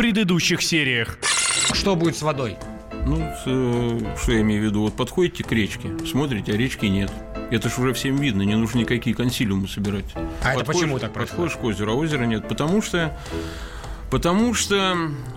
[0.00, 1.18] предыдущих сериях.
[1.74, 2.56] Что будет с водой?
[3.04, 4.80] Ну, э, что я имею в виду?
[4.80, 7.12] Вот подходите к речке, смотрите, а речки нет.
[7.50, 10.06] Это же уже всем видно, не нужно никакие консилиумы собирать.
[10.42, 12.48] А это почему так Подходишь к озеру, а озера нет.
[12.48, 13.14] Потому что
[14.10, 14.96] Потому что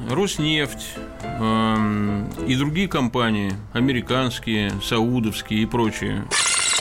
[0.10, 6.24] Роснефть э, и другие компании, американские, саудовские и прочие,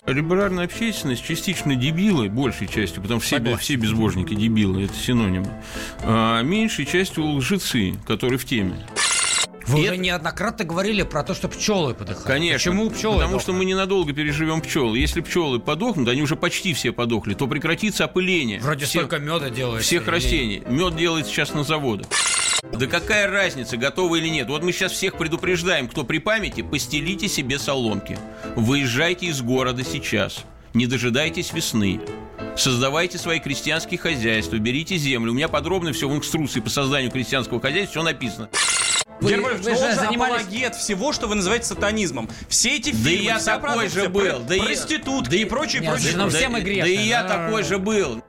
[0.06, 5.62] Либеральная общественность частично дебилы, большей частью, потому что все, все безбожники дебилы, это синонимы,
[6.02, 8.84] а меньшей частью лжецы, которые в теме.
[9.68, 9.96] Вы и уже это...
[9.98, 12.26] неоднократно говорили про то, что пчелы подыхают.
[12.26, 12.72] Конечно.
[12.72, 13.14] Почему пчелы?
[13.14, 13.42] Потому дохнут?
[13.42, 14.98] что мы ненадолго переживем пчелы.
[14.98, 18.58] Если пчелы подохнут, они уже почти все подохли, то прекратится опыление.
[18.58, 19.86] Вроде всех, столько меда делается.
[19.86, 20.64] Всех растений.
[20.66, 22.08] Мед делается сейчас на заводах.
[22.70, 24.48] Да какая разница, готовы или нет?
[24.48, 28.16] Вот мы сейчас всех предупреждаем, кто при памяти, постелите себе соломки.
[28.54, 30.44] Выезжайте из города сейчас.
[30.72, 32.00] Не дожидайтесь весны.
[32.56, 35.32] Создавайте свои крестьянские хозяйства, берите землю.
[35.32, 38.48] У меня подробно все в инструкции по созданию крестьянского хозяйства все написано.
[39.20, 40.42] Вы, Герман, вы, вы же занимались...
[40.42, 42.28] апологет всего, что вы называете сатанизмом.
[42.48, 44.38] Все эти фильмы, да и я такой же был.
[44.40, 46.12] Да проститутки да и прочее, прочее.
[46.16, 46.82] Да, все мы грешны.
[46.82, 48.22] Да и я такой же был.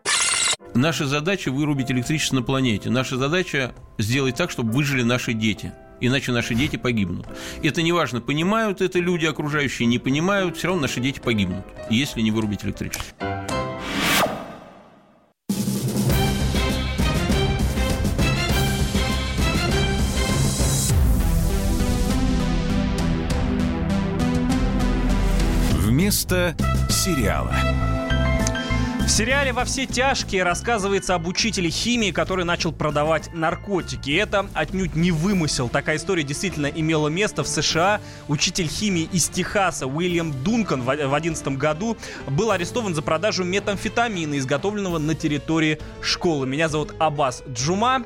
[0.75, 2.89] Наша задача вырубить электричество на планете.
[2.89, 5.71] Наша задача сделать так, чтобы выжили наши дети.
[6.01, 7.27] Иначе наши дети погибнут.
[7.61, 12.21] Это не важно, понимают это люди окружающие, не понимают, все равно наши дети погибнут, если
[12.21, 13.15] не вырубить электричество.
[25.71, 26.55] Вместо
[26.89, 27.72] сериала.
[29.05, 34.11] В сериале «Во все тяжкие» рассказывается об учителе химии, который начал продавать наркотики.
[34.11, 35.67] Это отнюдь не вымысел.
[35.67, 37.99] Такая история действительно имела место в США.
[38.29, 44.99] Учитель химии из Техаса Уильям Дункан в 2011 году был арестован за продажу метамфетамина, изготовленного
[44.99, 46.47] на территории школы.
[46.47, 48.05] Меня зовут Аббас Джума.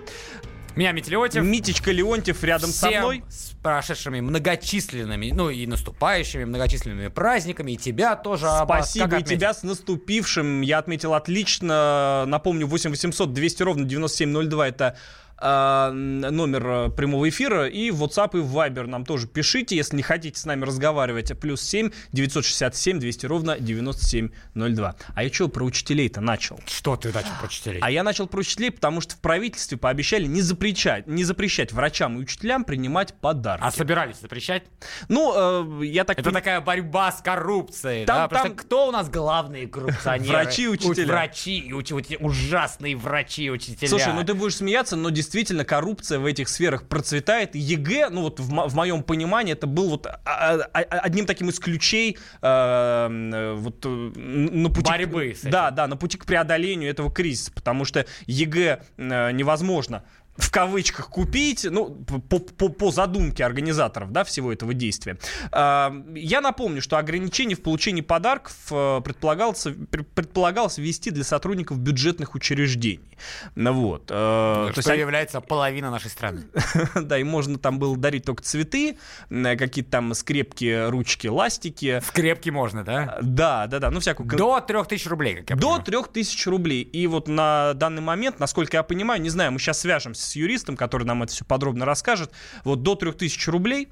[0.77, 3.23] Меня Митя Митечка Леонтьев рядом Всем со мной.
[3.29, 7.71] с прошедшими многочисленными, ну и наступающими многочисленными праздниками.
[7.71, 10.61] И тебя тоже, Спасибо, как и тебя с наступившим.
[10.61, 12.25] Я отметил отлично.
[12.27, 14.97] Напомню, 8 800 200 ровно 9702 это
[15.39, 17.67] номер э, прямого эфира.
[17.67, 21.37] И в WhatsApp и в Viber нам тоже пишите, если не хотите с нами разговаривать.
[21.39, 24.95] Плюс 7 967 200 ровно 9702.
[25.13, 26.59] А я что про учителей-то начал?
[26.65, 27.79] Что ты начал про учителей?
[27.81, 32.17] А я начал про учителей, потому что в правительстве пообещали не запрещать, не запрещать врачам
[32.17, 33.63] и учителям принимать подарки.
[33.63, 34.63] А собирались запрещать?
[35.07, 36.17] Ну, э, я так...
[36.17, 38.27] Это такая борьба с коррупцией, там, да?
[38.27, 38.29] Там...
[38.29, 40.33] Просто кто у нас главные коррупционеры?
[40.33, 41.07] Врачи и учителя.
[41.07, 42.17] Врачи и учителя.
[42.21, 43.87] Ужасные врачи и учителя.
[43.87, 47.53] Слушай, ну ты будешь смеяться, но действительно действительно коррупция в этих сферах процветает.
[47.53, 51.49] ЕГЭ, ну вот в, в моем понимании, это был вот а, а, а, одним таким
[51.49, 54.89] из ключей э, вот, э, на пути...
[54.89, 55.51] Борьбы этим.
[55.51, 60.03] Да, да, на пути к преодолению этого кризиса, потому что ЕГЭ э, невозможно
[60.37, 61.89] в кавычках купить, ну,
[62.29, 65.17] по, по, по задумке организаторов, да, всего этого действия.
[65.51, 69.67] А, я напомню, что ограничение в получении подарков э, предполагалось,
[70.13, 73.17] предполагалось ввести для сотрудников бюджетных учреждений.
[73.55, 74.03] Ну вот.
[74.09, 76.43] Э, что то есть, является половина нашей страны.
[76.95, 78.97] да, и можно там было дарить только цветы,
[79.29, 82.01] э, какие-то там скрепки, ручки, ластики.
[82.05, 83.17] Скрепки можно, да?
[83.21, 84.29] Да, да, да, ну всякую...
[84.29, 86.81] До 3000 рублей, как я До 3000 рублей.
[86.83, 90.77] И вот на данный момент, насколько я понимаю, не знаю, мы сейчас свяжемся с юристом,
[90.77, 92.31] который нам это все подробно расскажет.
[92.63, 93.89] Вот до 3000 рублей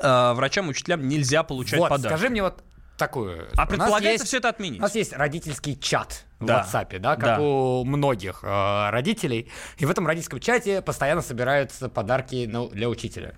[0.00, 2.14] э, врачам учителям нельзя получать вот, подарки.
[2.14, 2.62] Скажи мне вот
[2.98, 3.48] такую.
[3.56, 4.80] А предполагается есть, все это отменить.
[4.80, 6.62] У нас есть родительский чат да.
[6.62, 7.40] в WhatsApp, да, как да.
[7.40, 9.50] у многих э, родителей.
[9.78, 13.34] И в этом родительском чате постоянно собираются подарки ну, для учителя.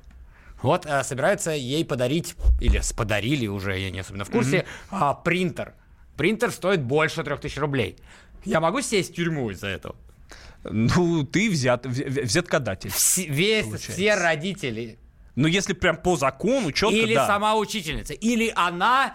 [0.63, 5.13] Вот э, собираются ей подарить, или подарили уже, я не особенно в курсе, mm-hmm.
[5.13, 5.75] э, принтер.
[6.17, 7.97] Принтер стоит больше 3000 рублей.
[8.45, 9.95] Я могу сесть в тюрьму из-за этого?
[10.65, 12.91] Ну, ты взят, взяткодатель.
[12.91, 13.93] Вс- весь, получается.
[13.93, 14.99] все родители.
[15.37, 17.27] Ну, если прям по закону, четко, Или да.
[17.27, 19.15] сама учительница, или она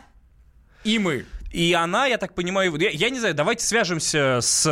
[0.83, 1.25] и мы.
[1.51, 4.63] И она, я так понимаю, я, я не знаю, давайте свяжемся с,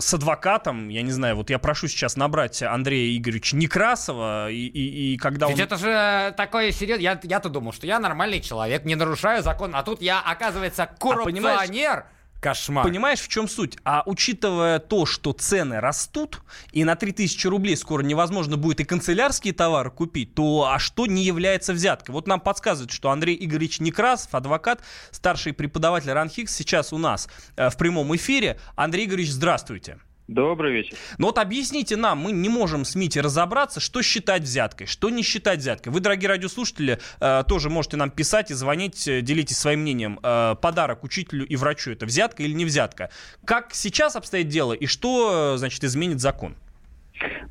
[0.00, 0.88] с адвокатом.
[0.88, 5.48] Я не знаю, вот я прошу сейчас набрать Андрея Игоревича Некрасова, и, и, и когда
[5.48, 5.64] Ведь он...
[5.64, 7.02] это же такое серьезно.
[7.02, 11.90] Я, я-то думал, что я нормальный человек, не нарушаю закон, а тут я, оказывается, коррупционер.
[11.90, 12.06] А,
[12.40, 12.84] Кошмар.
[12.84, 13.76] Понимаешь, в чем суть?
[13.84, 16.42] А учитывая то, что цены растут,
[16.72, 21.24] и на 3000 рублей скоро невозможно будет и канцелярские товары купить, то а что не
[21.24, 22.12] является взяткой?
[22.12, 24.80] Вот нам подсказывают, что Андрей Игоревич Некрасов, адвокат,
[25.10, 28.58] старший преподаватель РАНХИКС, сейчас у нас э, в прямом эфире.
[28.76, 29.98] Андрей Игоревич, здравствуйте.
[30.28, 30.96] Добрый вечер.
[31.18, 35.22] Ну вот объясните нам, мы не можем с Мити разобраться, что считать взяткой, что не
[35.22, 35.92] считать взяткой.
[35.92, 40.18] Вы, дорогие радиослушатели, э, тоже можете нам писать и звонить, э, делитесь своим мнением.
[40.24, 43.10] Э, подарок учителю и врачу это взятка или не взятка?
[43.44, 46.56] Как сейчас обстоит дело и что, значит, изменит закон?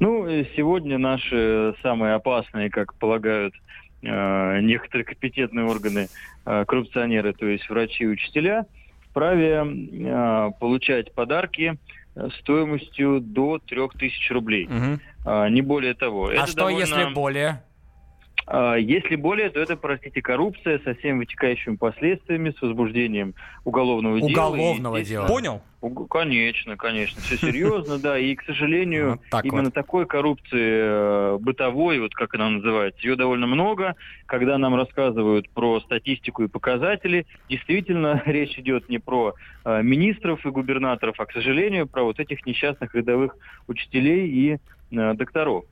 [0.02, 3.54] Ну, сегодня наши самые опасные, как полагают
[4.02, 6.10] некоторые компетентные органы,
[6.44, 8.68] коррупционеры, то есть врачи и учителя,
[9.10, 9.66] вправе
[10.60, 11.80] получать подарки
[12.40, 14.66] стоимостью до 3000 рублей.
[14.68, 15.00] Угу.
[15.50, 16.28] Не более того.
[16.28, 16.80] А Это что, довольно...
[16.80, 17.64] если более?
[18.48, 23.34] А, если более, то это, простите, коррупция со всеми вытекающими последствиями, с возбуждением
[23.64, 25.26] уголовного, уголовного дела.
[25.26, 25.28] дела.
[25.28, 25.62] Понял?
[26.10, 28.18] Конечно, конечно, все серьезно, да.
[28.18, 33.96] И, к сожалению, именно такой коррупции э, бытовой, вот как она называется, ее довольно много.
[34.26, 40.50] Когда нам рассказывают про статистику и показатели, действительно речь идет не про э, министров и
[40.50, 43.36] губернаторов, а, к сожалению, про вот этих несчастных рядовых
[43.68, 44.58] учителей и
[44.92, 45.66] э, докторов.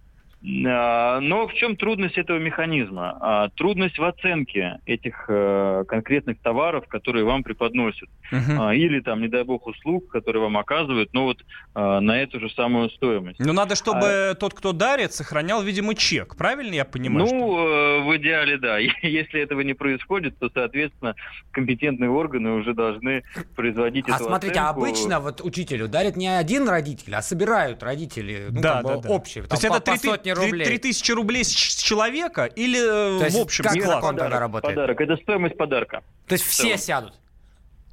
[0.66, 3.18] А, но в чем трудность этого механизма?
[3.22, 8.10] А, трудность в оценке этих э, конкретных товаров, которые вам преподносят.
[8.32, 8.76] Uh-huh.
[8.76, 11.44] Или там, не дай бог, услуг, которые вам оказывают, но вот
[11.76, 13.40] на эту же самую стоимость.
[13.40, 14.36] Ну, надо, чтобы а...
[14.36, 16.36] тот, кто дарит, сохранял, видимо, чек.
[16.36, 17.26] Правильно я понимаю?
[17.26, 18.04] Ну, что...
[18.06, 18.78] в идеале, да.
[19.02, 21.16] Если этого не происходит, то, соответственно,
[21.52, 23.24] компетентные органы уже должны
[23.56, 24.82] производить а эту смотрите, оценку.
[24.82, 29.10] а обычно вот учителю дарит не один родитель, а собирают родители, ну, да, да, да.
[29.10, 29.44] общие.
[29.44, 30.66] То есть это три сотни рублей.
[30.66, 34.04] 3000 рублей с человека или э, То есть в общем как склад?
[34.04, 34.76] он тогда работает?
[34.76, 36.04] Подарок, это стоимость подарка.
[36.28, 37.14] То есть все сядут?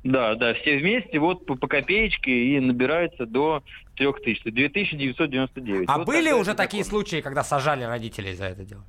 [0.03, 3.63] Да, да, все вместе вот по, по копеечке и набирается до
[3.97, 5.85] 3000, 2999.
[5.89, 7.03] А вот были уже такие закон.
[7.03, 8.85] случаи, когда сажали родителей за это дело?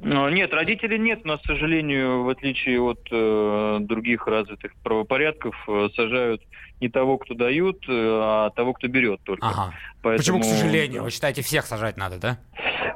[0.00, 1.20] Нет, родителей нет.
[1.24, 6.42] У нас, к сожалению, в отличие от э, других развитых правопорядков, э, сажают
[6.80, 9.46] не того, кто дают, э, а того, кто берет только.
[9.46, 9.74] Ага.
[10.02, 10.38] Поэтому...
[10.38, 11.02] Почему, к сожалению?
[11.02, 12.38] Вы считаете, всех сажать надо, да?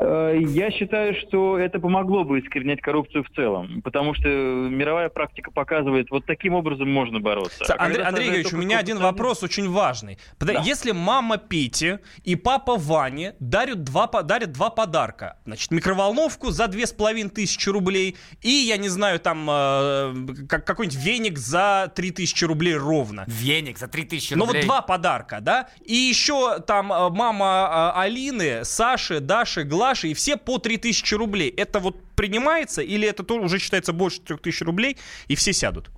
[0.00, 5.50] Э, я считаю, что это помогло бы искоренять коррупцию в целом, потому что мировая практика
[5.50, 7.64] показывает, вот таким образом можно бороться.
[7.74, 10.18] А Андрей, Андрей Юрьевич, у меня один вопрос очень важный.
[10.38, 10.62] Да.
[10.62, 16.86] Если мама Пети и папа Вани дарят два, дарят два подарка, значит, микроволновку за две
[16.86, 20.14] с половиной тысячи рублей и, я не знаю, там, э,
[20.48, 23.24] какой-нибудь веник за три тысячи рублей ровно.
[23.26, 24.46] Веник за три тысячи рублей?
[24.46, 25.68] Ну вот два подарка, да?
[25.84, 31.50] И еще там э, мама э, Алины, Саши, Даши, Глаши, и все по 3000 рублей.
[31.56, 34.96] Это вот принимается или это тоже уже считается больше 3000 рублей,
[35.28, 35.90] и все сядут?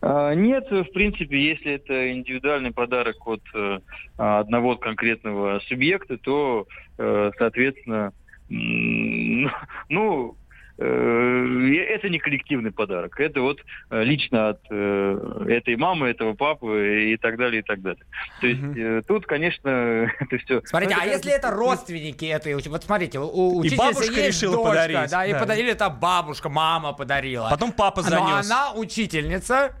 [0.00, 3.78] А, нет, в принципе, если это индивидуальный подарок от э,
[4.16, 6.66] одного конкретного субъекта, то,
[6.96, 8.12] соответственно,
[8.48, 10.36] ну,
[10.84, 13.58] это не коллективный подарок, это вот
[13.90, 18.04] э, лично от э, этой мамы, этого папы и так далее, и так далее.
[18.40, 19.02] То есть угу.
[19.06, 19.68] тут, конечно,
[20.20, 20.62] это все...
[20.64, 24.56] Смотрите, ну, а если это родственники этой, вот смотрите, у учительницы и бабушка есть решила
[24.56, 24.96] дочка, подарить.
[24.96, 27.48] Да, да, и подарили это бабушка, мама подарила.
[27.50, 28.18] Потом папа занес.
[28.18, 29.72] Но она учительница,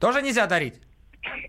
[0.00, 0.74] тоже нельзя дарить.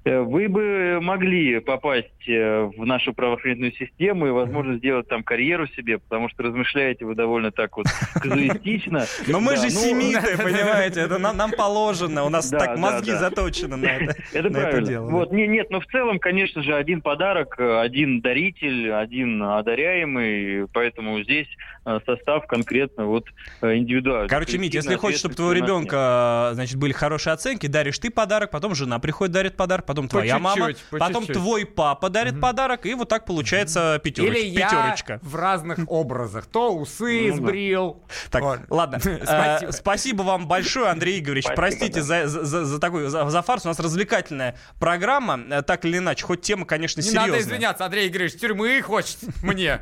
[0.04, 5.68] Э, вы бы могли попасть э, в нашу правоохранительную систему и, возможно, сделать там карьеру
[5.68, 9.06] себе, потому что размышляете вы довольно так вот казуистично.
[9.28, 13.86] Но мы же ну, семиты, понимаете, это нам положено, у нас так мозги заточены на
[13.86, 15.02] это Это правильно.
[15.02, 21.48] Вот, нет, но в целом, конечно же, один подарок, один даритель, один одаряемый, поэтому здесь
[21.86, 23.26] э, состав конкретно вот
[23.62, 24.30] индивидуальный.
[24.30, 28.76] Короче, Мить, если хочешь, чтобы твоего ребенка, значит, были хорошие оценки, даришь ты подарок, потом
[28.76, 32.42] жена приходит, дарит подарок, подарок, потом твоя мама, по потом твой папа дарит угу.
[32.42, 34.40] подарок, и вот так получается пятерочка.
[34.40, 35.20] Или пятерочка.
[35.24, 36.46] в разных образах.
[36.46, 38.04] То усы ну, сбрил.
[38.30, 38.60] Так, вот.
[38.70, 39.00] ладно.
[39.00, 39.70] спасибо.
[39.70, 41.46] Э, спасибо вам большое, Андрей Игоревич.
[41.56, 43.66] Простите за, за, за такой за, за фарс.
[43.66, 46.24] У нас развлекательная программа, э, так или иначе.
[46.26, 47.32] Хоть тема, конечно, Не серьезная.
[47.32, 49.82] надо извиняться, Андрей Игоревич, тюрьмы хочет мне.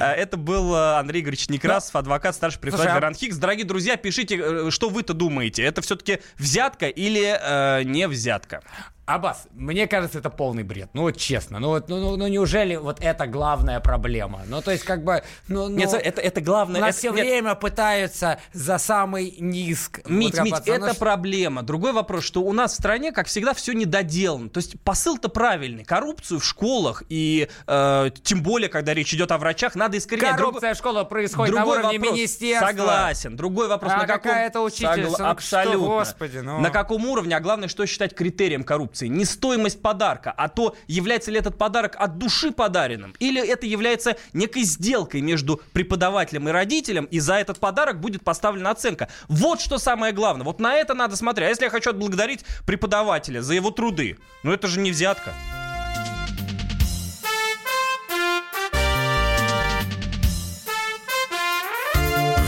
[0.00, 3.36] Э, это был Андрей Игоревич Некрасов, адвокат, старший преподаватель Гарант Хикс.
[3.36, 5.62] Дорогие друзья, пишите, что вы-то думаете.
[5.62, 8.31] Это все-таки взятка или не взятка?
[8.32, 8.62] Порядка.
[9.04, 10.90] Абас, мне кажется, это полный бред.
[10.92, 14.42] Ну вот честно, ну вот, ну, ну, ну неужели вот это главная проблема?
[14.46, 16.80] Ну то есть как бы, ну, ну нет, это это главное.
[16.80, 17.26] Нас это, все нет.
[17.26, 20.08] время пытаются за самый низк.
[20.08, 21.62] Мить, вот, Мить, это ну, проблема.
[21.64, 24.50] Другой вопрос, что у нас в стране, как всегда, все недоделано.
[24.50, 25.84] То есть посыл-то правильный.
[25.84, 30.36] Коррупцию в школах и э, тем более, когда речь идет о врачах, надо искоренять.
[30.36, 30.76] Коррупция Друг...
[30.76, 32.14] в школах происходит Другой на уровне вопрос.
[32.16, 32.68] министерства.
[32.68, 33.36] Согласен.
[33.36, 33.92] Другой вопрос.
[33.94, 34.30] А на каком...
[34.30, 35.10] какая это учительница?
[35.10, 35.18] Согла...
[35.18, 35.80] Ну, Абсолютно.
[35.80, 36.60] Что, господи, ну...
[36.60, 38.91] На каком уровне, а главное, что считать критерием коррупции?
[39.00, 43.66] Не стоимость стоимость подарка, а то, является ли этот подарок от души подаренным, или это
[43.66, 49.08] является некой сделкой между преподавателем и родителем, и за этот подарок будет поставлена оценка.
[49.28, 50.44] Вот что самое главное.
[50.44, 51.46] Вот на это надо смотреть.
[51.46, 55.32] А если я хочу отблагодарить преподавателя за его труды, ну это же не взятка.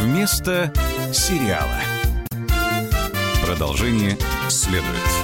[0.01, 0.73] Вместо
[1.13, 1.81] сериала.
[3.45, 4.17] Продолжение
[4.49, 5.24] следует.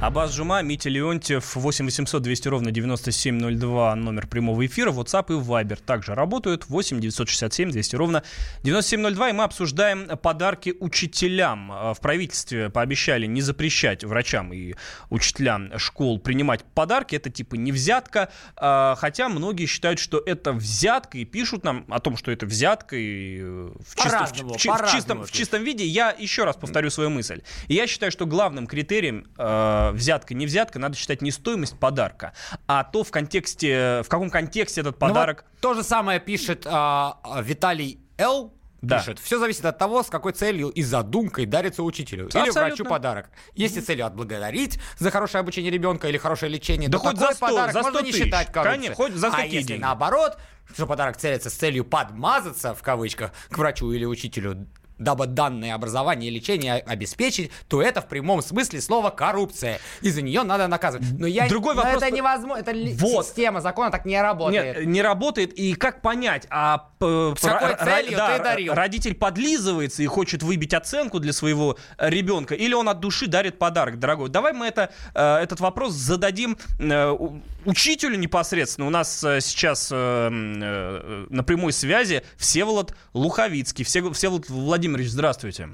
[0.00, 5.76] Абаз Жума, Митя Леонтьев, 8 800 200 ровно 9702, номер прямого эфира, WhatsApp и Viber
[5.84, 8.22] также работают, 8 967 200 ровно
[8.62, 11.72] 9702, и мы обсуждаем подарки учителям.
[11.94, 14.76] В правительстве пообещали не запрещать врачам и
[15.10, 21.18] учителям школ принимать подарки, это типа не взятка, а, хотя многие считают, что это взятка,
[21.18, 24.92] и пишут нам о том, что это взятка, и э, в, чисто, в, в, в,
[24.92, 25.84] чистом, в чистом виде.
[25.84, 27.42] Я еще раз повторю свою мысль.
[27.66, 32.32] Я считаю, что главным критерием э, взятка, не взятка, надо считать не стоимость подарка,
[32.66, 35.44] а то в контексте, в каком контексте этот подарок.
[35.44, 38.54] Ну, вот то же самое пишет а, Виталий Л.
[38.80, 38.98] Да.
[38.98, 39.18] пишет.
[39.18, 42.26] Все зависит от того, с какой целью и задумкой дарится учителю.
[42.26, 42.60] Абсолютно.
[42.60, 43.30] Или врачу подарок.
[43.54, 47.46] Если целью отблагодарить за хорошее обучение ребенка или хорошее лечение, да то хоть за 100,
[47.46, 48.76] подарок за 100 можно не считать коррупцией.
[48.76, 49.82] Конечно, хоть за 100 а если денег.
[49.82, 50.38] наоборот,
[50.72, 54.68] что подарок целится с целью подмазаться, в кавычках, к врачу или учителю,
[54.98, 59.78] дабы данное образование и лечение обеспечить, то это в прямом смысле слова коррупция.
[60.02, 61.06] И за нее надо наказывать.
[61.18, 62.02] Но я Другой но вопрос...
[62.02, 62.60] это невозможно.
[62.60, 63.26] Это вот.
[63.26, 64.78] система закона так не работает.
[64.78, 65.52] Нет, не работает.
[65.52, 68.74] И как понять, а с какой целью да, ты дарил?
[68.74, 73.98] родитель подлизывается и хочет выбить оценку для своего ребенка, или он от души дарит подарок,
[73.98, 74.28] дорогой?
[74.28, 77.16] Давай мы это, э, этот вопрос зададим э,
[77.64, 78.86] учителю непосредственно.
[78.86, 83.84] У нас э, сейчас на прямой связи Всеволод Луховицкий.
[83.84, 85.68] Всеволод Владимирович, здравствуйте.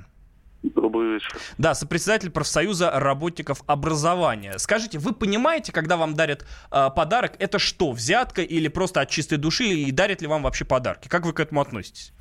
[0.62, 1.36] Добрый вечер.
[1.58, 4.54] Да, сопредседатель профсоюза работников образования.
[4.56, 9.36] Скажите, вы понимаете, когда вам дарят э, подарок, это что, взятка или просто от чистой
[9.36, 11.08] души, и дарят ли вам вообще подарки?
[11.08, 12.12] Как вы к этому относитесь?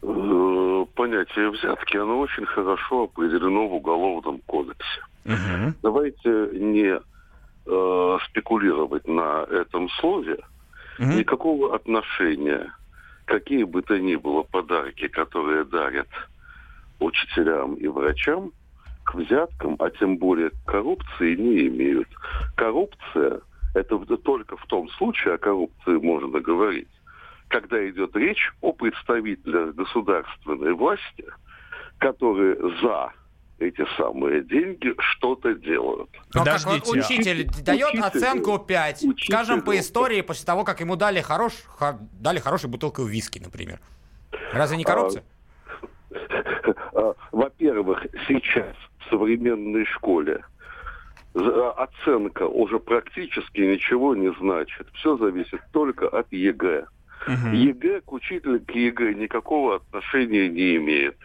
[0.00, 5.00] Понятие взятки, оно очень хорошо определено в Уголовном кодексе.
[5.26, 5.74] Угу.
[5.82, 6.98] Давайте не
[7.66, 10.38] э, спекулировать на этом слове.
[10.98, 11.08] Угу.
[11.08, 12.72] Никакого отношения,
[13.26, 16.08] какие бы то ни было подарки, которые дарят
[16.98, 18.52] учителям и врачам
[19.04, 22.08] к взяткам, а тем более к коррупции не имеют.
[22.56, 23.40] Коррупция–
[23.74, 26.88] это только в том случае о коррупции можно говорить,
[27.48, 31.26] когда идет речь о представителях государственной власти,
[31.98, 33.12] которые за
[33.58, 36.10] эти самые деньги что-то делают.
[36.34, 40.64] Но ну, как вот учитель дает учителю, оценку 5, учителю, скажем, по истории, после того,
[40.64, 41.52] как ему дали, хорош,
[42.12, 43.80] дали хорошую бутылку виски, например.
[44.52, 45.22] Разве не коррупция?
[45.22, 46.16] А,
[46.96, 50.42] А, во-первых, сейчас в современной школе
[51.34, 54.86] оценка уже практически ничего не значит.
[54.94, 56.86] Все зависит только от ЕГЭ.
[57.26, 57.54] Угу.
[57.54, 61.16] ЕГЭ к учителю к ЕГЭ никакого отношения не имеет.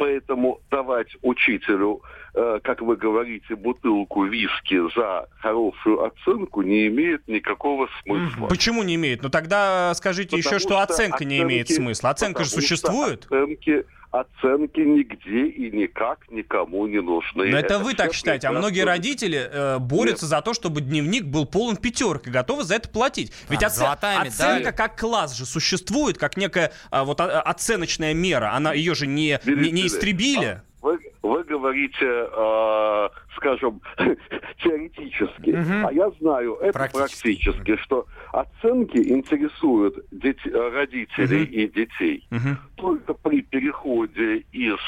[0.00, 2.00] Поэтому давать учителю,
[2.32, 8.46] э, как вы говорите, бутылку виски за хорошую оценку не имеет никакого смысла.
[8.46, 9.22] Почему не имеет?
[9.22, 12.08] Ну тогда скажите потому еще, что, что оценка оценки, не имеет смысла.
[12.08, 13.26] Оценка же существует.
[13.26, 17.50] Оценки оценки нигде и никак никому не нужны.
[17.50, 20.30] Но это, это вы так считаете, а многие родители э, борются Нет.
[20.30, 23.32] за то, чтобы дневник был полон пятерок и готовы за это платить.
[23.48, 23.86] Ведь а, оце...
[23.86, 28.52] оценка как класс же существует, как некая а, вот а, оценочная мера.
[28.52, 30.46] Она ее же не, не, не истребили.
[30.46, 33.80] А, вы, вы говорите, э, скажем,
[34.62, 35.86] теоретически, угу.
[35.86, 41.52] а я знаю это практически, практически что оценки интересуют дети, родителей угу.
[41.52, 42.56] и детей угу.
[42.76, 44.78] только при переходе из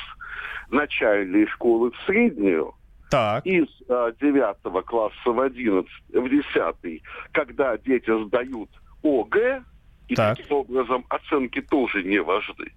[0.71, 2.75] начальной школы в среднюю,
[3.11, 3.45] так.
[3.45, 8.71] из э, 9 класса в 11, в 10, когда дети сдают
[9.03, 9.63] ОГЭ,
[10.09, 10.37] и так.
[10.37, 12.73] таким образом оценки тоже не важны.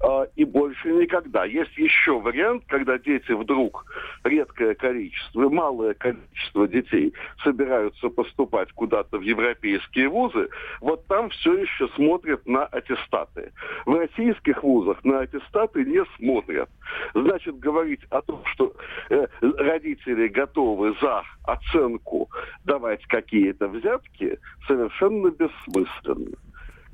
[0.00, 1.44] А, и больше никогда.
[1.44, 3.86] Есть еще вариант, когда дети вдруг,
[4.22, 10.48] редкое количество, малое количество детей собираются поступать куда-то в европейские вузы,
[10.80, 13.52] вот там все еще смотрят на аттестаты.
[13.86, 16.68] В российских вузах на аттестаты не смотрят.
[17.14, 18.74] Значит, говорить о том, что
[19.08, 22.28] э, родители готовы за оценку
[22.64, 26.36] давать какие-то взятки, совершенно бессмысленно.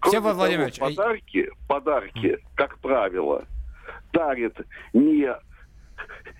[0.00, 3.44] Кроме Владимирович, того, подарки, подарки, как правило,
[4.12, 4.56] дарит
[4.92, 5.28] не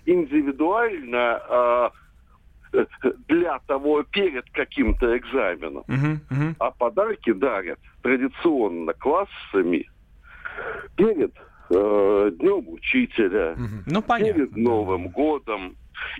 [0.05, 1.89] индивидуально э,
[3.27, 5.83] для того, перед каким-то экзаменом.
[5.87, 6.55] Uh-huh, uh-huh.
[6.59, 9.89] А подарки дарят традиционно классами
[10.95, 11.33] перед
[11.69, 13.83] э, Днем Учителя, uh-huh.
[13.85, 15.75] ну, перед Новым годом.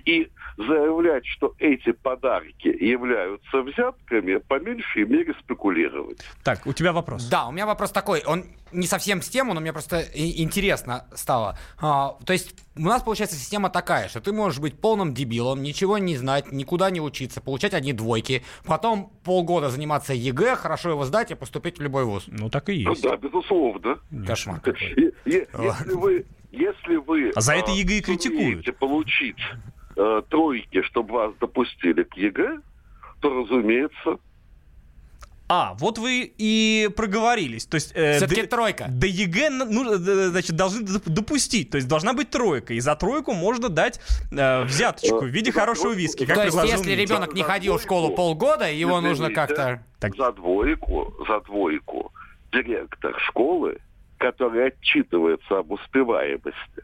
[0.05, 6.19] И заявлять, что эти подарки являются взятками, по меньшей мере спекулировать.
[6.43, 7.27] Так, у тебя вопрос.
[7.27, 8.23] Да, у меня вопрос такой.
[8.25, 11.57] Он не совсем с тему, но мне просто интересно стало.
[11.79, 15.97] А, то есть у нас получается система такая, что ты можешь быть полным дебилом, ничего
[15.97, 21.31] не знать, никуда не учиться, получать одни двойки, потом полгода заниматься ЕГЭ, хорошо его сдать
[21.31, 22.25] и поступить в любой вуз.
[22.27, 23.03] Ну так и есть.
[23.03, 23.99] Ну, да, безусловно.
[24.25, 24.61] Кошмар.
[25.25, 28.77] Если вы, если вы а за это ЕГЭ и критикуют.
[28.77, 29.39] получить
[29.95, 32.59] э, тройки, чтобы вас допустили к ЕГЭ,
[33.21, 34.19] то, разумеется,
[35.53, 37.65] а, вот вы и проговорились.
[37.65, 38.85] То есть, э, Все-таки тройка.
[38.87, 41.69] До ЕГЭ ну, значит, должны допустить.
[41.71, 42.73] То есть должна быть тройка.
[42.73, 43.99] И за тройку можно дать
[44.31, 46.25] э, взяточку в виде хорошего виски.
[46.25, 49.83] Как то есть если ребенок не ходил в школу полгода, его нужно как-то...
[49.99, 52.13] За двойку, за двойку
[52.53, 53.79] директор школы,
[54.21, 56.83] который отчитывается об успеваемости,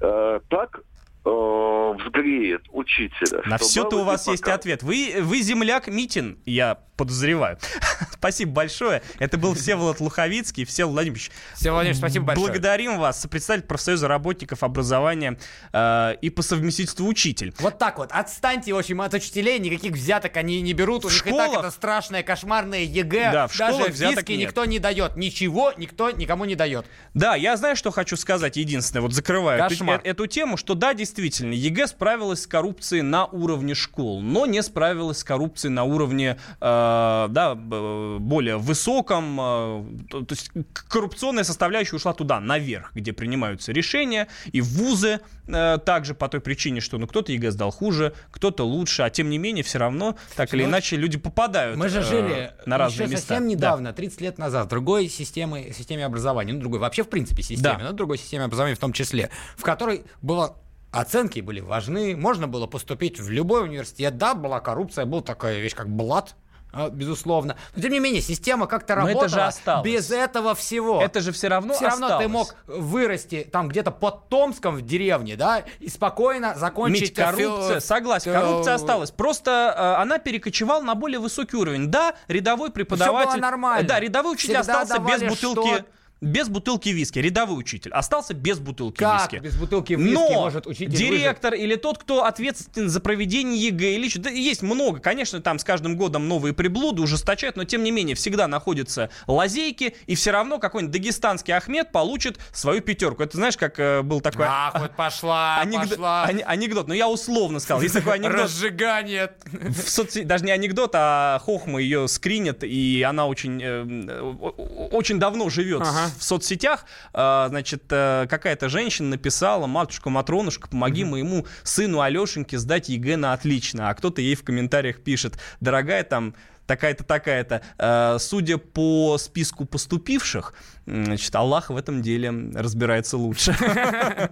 [0.00, 0.80] э, так
[1.26, 3.42] взгреет учителя.
[3.46, 4.32] На все-то у вас пока...
[4.32, 4.82] есть ответ.
[4.82, 7.58] Вы, вы земляк Митин, я подозреваю.
[8.12, 9.02] спасибо большое.
[9.18, 10.64] Это был Всеволод Луховицкий.
[10.64, 12.46] Всеволод Владимирович, Всеволод Владимирович, спасибо большое.
[12.46, 15.38] Благодарим вас, представитель профсоюза работников образования
[15.72, 17.54] э, и по совместительству учитель.
[17.58, 18.10] Вот так вот.
[18.12, 19.58] Отстаньте, в общем, от учителей.
[19.58, 21.04] Никаких взяток они не берут.
[21.04, 21.48] У в них школах...
[21.48, 23.32] и так это страшное, кошмарное ЕГЭ.
[23.32, 24.38] Да, в Даже взяток нет.
[24.38, 25.16] никто не дает.
[25.16, 26.86] Ничего никто никому не дает.
[27.14, 28.56] Да, я знаю, что хочу сказать.
[28.56, 33.26] Единственное, вот закрываю эту, э, эту тему, что да, действительно, ЕГЭ справилась с коррупцией на
[33.26, 39.84] уровне школ, но не справилась с коррупцией на уровне э, Э, да, более высоком, э,
[40.10, 40.50] то есть
[40.88, 46.80] коррупционная составляющая ушла туда, наверх, где принимаются решения, и вузы э, также по той причине,
[46.80, 50.52] что ну кто-то ЕГЭ сдал хуже, кто-то лучше, а тем не менее все равно так
[50.54, 53.28] или ну, иначе люди попадают Мы же жили на разные еще места.
[53.28, 53.96] совсем недавно, да.
[53.96, 57.84] 30 лет назад, в другой системе, системе образования, ну другой вообще в принципе системе, да.
[57.84, 60.56] но другой системе образования в том числе, в которой было
[61.00, 64.16] Оценки были важны, можно было поступить в любой университет.
[64.16, 66.34] Да, была коррупция, была такая вещь, как блат,
[66.72, 67.56] а, безусловно.
[67.74, 69.84] Но тем не менее, система как-то работала это же осталось.
[69.86, 71.00] без этого всего.
[71.02, 75.36] Это же все равно Все равно ты мог вырасти там где-то под Томском в деревне,
[75.36, 77.00] да, и спокойно закончить...
[77.00, 77.86] Мить, коррупция, фи...
[77.86, 79.10] согласен, коррупция осталась.
[79.10, 81.86] Просто э, она перекочевала на более высокий уровень.
[81.86, 83.30] Да, рядовой преподаватель...
[83.30, 83.88] Все было нормально.
[83.88, 85.74] Да, рядовой учитель Всегда остался без бутылки...
[85.76, 85.84] Что
[86.20, 87.18] без бутылки виски.
[87.18, 89.42] Рядовой учитель остался без бутылки как виски.
[89.42, 91.64] без бутылки виски Но может учитель директор выжить?
[91.64, 95.00] или тот, кто ответственен за проведение ЕГЭ или что да, есть много.
[95.00, 99.94] Конечно, там с каждым годом новые приблуды ужесточают, но тем не менее всегда находятся лазейки,
[100.06, 103.22] и все равно какой-нибудь дагестанский Ахмед получит свою пятерку.
[103.22, 104.46] Это знаешь, как э, был такой...
[104.48, 106.24] Ах, вот пошла, анекдот, пошла.
[106.24, 107.82] анекдот, но я условно сказал.
[107.82, 108.44] Есть такой анекдот.
[108.44, 109.32] Разжигание.
[109.52, 115.50] В соцсети, даже не анекдот, а Хохма ее скринит, и она очень, э, очень давно
[115.50, 116.05] живет ага.
[116.18, 116.84] В соцсетях.
[117.12, 121.06] А, значит, э, какая-то женщина написала, матушка Матронушка, помоги mm-hmm.
[121.06, 123.90] моему сыну Алешеньке сдать ЕГЭ на отлично.
[123.90, 126.34] А кто-то ей в комментариях пишет, дорогая там
[126.66, 127.62] такая-то, такая-то.
[127.78, 130.54] Э, судя по списку поступивших,
[130.86, 133.56] значит, Аллах в этом деле разбирается лучше.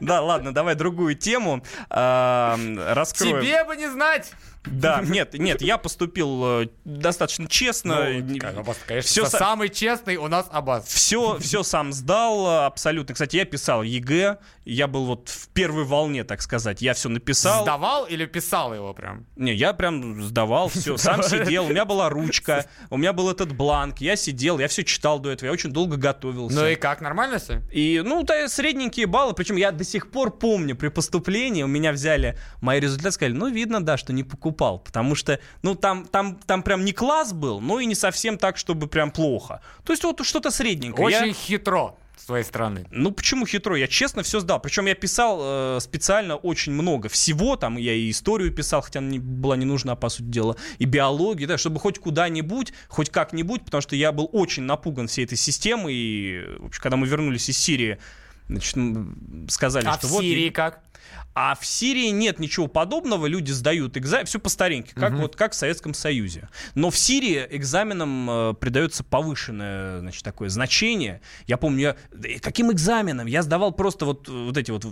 [0.00, 3.40] Да, ладно, давай другую тему э, раскроем.
[3.40, 4.32] Тебе бы не знать!
[4.64, 8.08] Да, нет, нет, я поступил э, достаточно честно.
[8.20, 8.38] Ну,
[8.86, 10.86] конечно, все самый честный у нас Аббас.
[10.86, 13.14] Все, все сам сдал, абсолютно.
[13.14, 16.80] Кстати, я писал ЕГЭ, я был вот в первой волне, так сказать.
[16.80, 17.62] Я все написал.
[17.62, 19.26] Сдавал или писал его прям?
[19.34, 23.52] Не, я прям сдавал все, сам сидел, у меня была ручка, у меня был этот
[23.52, 26.56] бланк, я сидел, я все читал до этого, я очень долго готовился.
[26.56, 27.62] Ну и как, нормально все?
[27.70, 31.92] И, ну, да, средненькие баллы, причем я до сих пор помню, при поступлении у меня
[31.92, 36.04] взяли мои результаты, сказали, ну, видно, да, что не покупал упал, потому что, ну, там,
[36.06, 39.60] там, там прям не класс был, но и не совсем так, чтобы прям плохо.
[39.84, 41.06] То есть вот что-то средненькое.
[41.06, 41.32] Очень я...
[41.32, 42.86] хитро с твоей стороны.
[42.90, 43.76] Ну почему хитро?
[43.76, 44.60] Я честно все сдал.
[44.60, 47.56] Причем я писал э, специально очень много всего.
[47.56, 50.84] Там я и историю писал, хотя она не, была не нужна, по сути дела, и
[50.84, 55.38] биологию, да, чтобы хоть куда-нибудь, хоть как-нибудь, потому что я был очень напуган всей этой
[55.38, 55.94] системой.
[55.94, 57.98] И, в общем, когда мы вернулись из Сирии,
[58.48, 58.76] значит,
[59.48, 60.22] сказали, а что в вот...
[60.22, 60.80] Сирии как?
[61.34, 65.22] А в Сирии нет ничего подобного, люди сдают экзамен, все по старинке, как, угу.
[65.22, 66.48] вот, как в Советском Союзе.
[66.74, 71.20] Но в Сирии экзаменам э, придается повышенное значит, такое значение.
[71.46, 73.26] Я помню, я, каким экзаменом?
[73.26, 74.84] Я сдавал просто вот, вот эти вот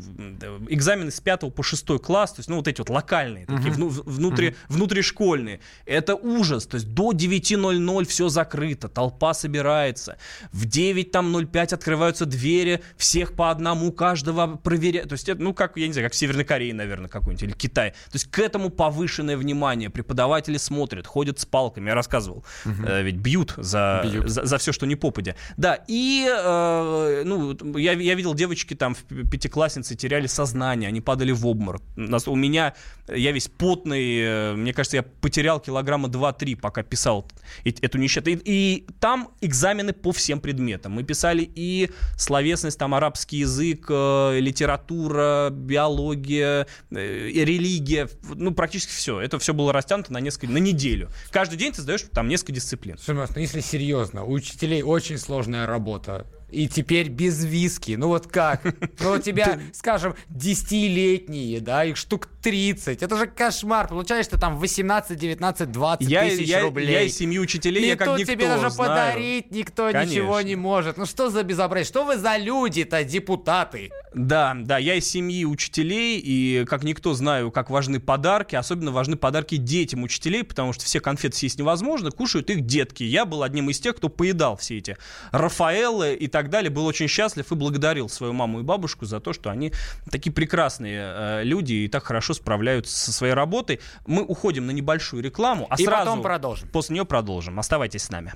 [0.68, 3.56] экзамены с 5 по 6 класс, то есть, ну, вот эти вот локальные, угу.
[3.56, 4.56] такие, вну, внутри, угу.
[4.68, 5.60] внутришкольные.
[5.86, 10.16] Это ужас, то есть до 9.00 все закрыто, толпа собирается.
[10.52, 15.10] В 9 там 05 открываются двери, всех по одному, каждого проверяют.
[15.10, 17.42] То есть, это, ну, как, я не знаю, знаю, как в Северной Корее, наверное, какой-нибудь,
[17.42, 17.90] или Китай.
[17.90, 19.90] То есть к этому повышенное внимание.
[19.90, 21.88] Преподаватели смотрят, ходят с палками.
[21.88, 22.44] Я рассказывал.
[22.64, 22.86] Угу.
[22.86, 24.28] Э, ведь бьют за, бьют.
[24.28, 25.34] за, за все, что не попадя.
[25.56, 31.32] Да, и э, ну, я, я видел девочки там в пятиклассницы теряли сознание, они падали
[31.32, 31.82] в обморок.
[32.26, 32.74] У меня,
[33.08, 37.26] я весь потный, э, мне кажется, я потерял килограмма 2-3, пока писал
[37.64, 38.38] эту несчастную.
[38.38, 40.92] И, и там экзамены по всем предметам.
[40.92, 49.20] Мы писали и словесность, там арабский язык, э, литература, биология, э, религия, ну практически все.
[49.20, 51.10] Это все было растянуто на несколько, на неделю.
[51.30, 52.98] Каждый день ты сдаешь там несколько дисциплин.
[52.98, 57.92] Слушай, ну если серьезно, у учителей очень сложная работа и теперь без виски.
[57.92, 58.62] Ну вот как?
[59.00, 63.02] Ну у тебя, скажем, десятилетние, да, их штук 30.
[63.02, 63.88] Это же кошмар.
[63.88, 66.90] Получаешь ты там 18, 19, 20 я, тысяч я, рублей.
[66.90, 68.90] Я из семьи учителей, и я как никто тебе даже знаю.
[68.90, 70.10] подарить никто Конечно.
[70.10, 70.96] ничего не может.
[70.96, 71.86] Ну что за безобразие?
[71.86, 73.90] Что вы за люди-то, депутаты?
[74.14, 78.56] Да, да, я из семьи учителей, и как никто знаю, как важны подарки.
[78.56, 83.04] Особенно важны подарки детям учителей, потому что все конфеты съесть невозможно, кушают их детки.
[83.04, 84.96] Я был одним из тех, кто поедал все эти
[85.30, 89.32] Рафаэлы и так далее, был очень счастлив и благодарил свою маму и бабушку за то,
[89.32, 89.72] что они
[90.10, 93.80] такие прекрасные э, люди и так хорошо справляются со своей работой.
[94.06, 96.68] Мы уходим на небольшую рекламу, а и сразу потом продолжим.
[96.68, 97.58] после нее продолжим.
[97.58, 98.32] Оставайтесь с нами.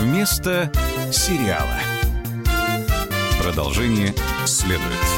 [0.00, 0.72] Вместо
[1.12, 1.78] сериала.
[3.40, 4.14] Продолжение
[4.46, 5.17] следует.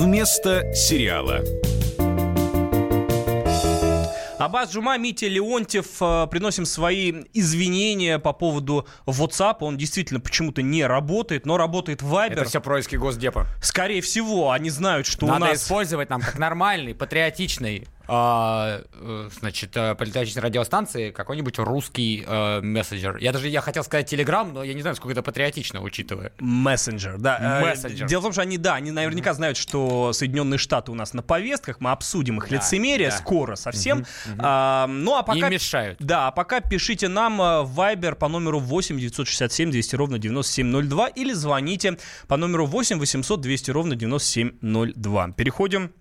[0.00, 1.42] Вместо сериала.
[4.38, 9.56] Абаз Джума, Митя Леонтьев, э, приносим свои извинения по поводу WhatsApp.
[9.60, 12.32] Он действительно почему-то не работает, но работает Viber.
[12.32, 13.46] Это все происки Госдепа.
[13.60, 15.48] Скорее всего, они знают, что Надо у нас...
[15.50, 22.60] Надо использовать нам как нормальный, патриотичный а, э, значит, э, политической радиостанции какой-нибудь русский э,
[22.60, 23.18] мессенджер.
[23.18, 26.32] Я даже я хотел сказать Телеграм, но я не знаю, сколько это патриотично, учитывая.
[26.40, 27.60] Мессенджер, да.
[27.62, 28.08] Мессенджер.
[28.08, 31.22] Дело в том, что они, да, они наверняка знают, что Соединенные Штаты у нас на
[31.22, 33.16] повестках, мы обсудим их да, лицемерие да.
[33.16, 33.98] скоро совсем.
[33.98, 34.40] Угу, угу.
[34.40, 35.48] А, ну а пока...
[35.48, 35.98] Не мешают.
[36.00, 41.32] Да, а пока пишите нам в Viber по номеру 8 967 200 ровно 9702 или
[41.32, 41.96] звоните
[42.26, 45.28] по номеру 8 800 200 ровно 9702.
[45.36, 45.92] Переходим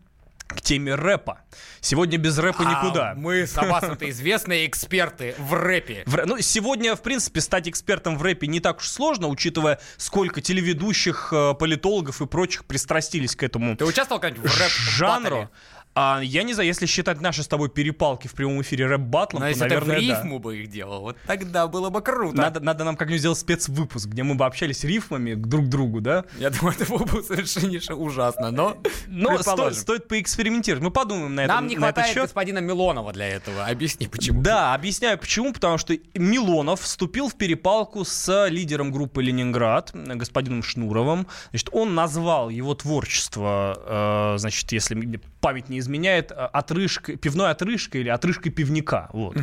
[0.49, 1.41] к теме рэпа.
[1.79, 3.13] Сегодня без рэпа а, никуда.
[3.15, 6.03] Мы с Аббасом-то известные эксперты в рэпе.
[6.07, 10.41] В, ну, сегодня, в принципе, стать экспертом в рэпе не так уж сложно, учитывая, сколько
[10.41, 15.49] телеведущих, э, политологов и прочих пристрастились к этому Ты участвовал когда-нибудь в рэп-жанру?
[15.95, 19.47] А, я не знаю, если считать наши с тобой перепалки в прямом эфире рэп-батлом, то,
[19.47, 20.43] наверное, это в рифму да.
[20.43, 22.37] бы их делал, вот тогда было бы круто.
[22.37, 26.25] Надо, надо нам как-нибудь сделать спецвыпуск, где мы бы общались рифмами друг к другу, да?
[26.37, 30.83] Я думаю, это было бы совершеннейше ужасно, но Но сто, стоит поэкспериментировать.
[30.83, 33.65] Мы подумаем на, нам это, не хватает этот господина Милонова для этого.
[33.65, 34.41] Объясни, почему.
[34.41, 35.53] Да, объясняю почему.
[35.53, 41.27] Потому что Милонов вступил в перепалку с лидером группы «Ленинград», господином Шнуровым.
[41.49, 48.01] Значит, он назвал его творчество, э, значит, если память не изменяет, от отрыжка, пивной отрыжкой
[48.01, 49.09] или отрыжкой пивника.
[49.13, 49.35] Вот.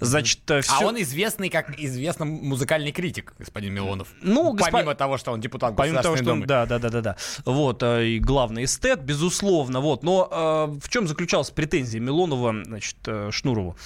[0.00, 0.72] Значит, все...
[0.72, 4.08] А он известный как известный музыкальный критик, господин Милонов.
[4.22, 4.70] Ну, госп...
[4.70, 7.16] Помимо того, что он депутат Помимо того, что он, да, да, да, да, да.
[7.44, 9.80] Вот, э, и главный эстет, безусловно.
[9.80, 10.02] Вот.
[10.02, 13.76] Но э, в чем заключалась претензия Милонова, значит, э, Шнурову?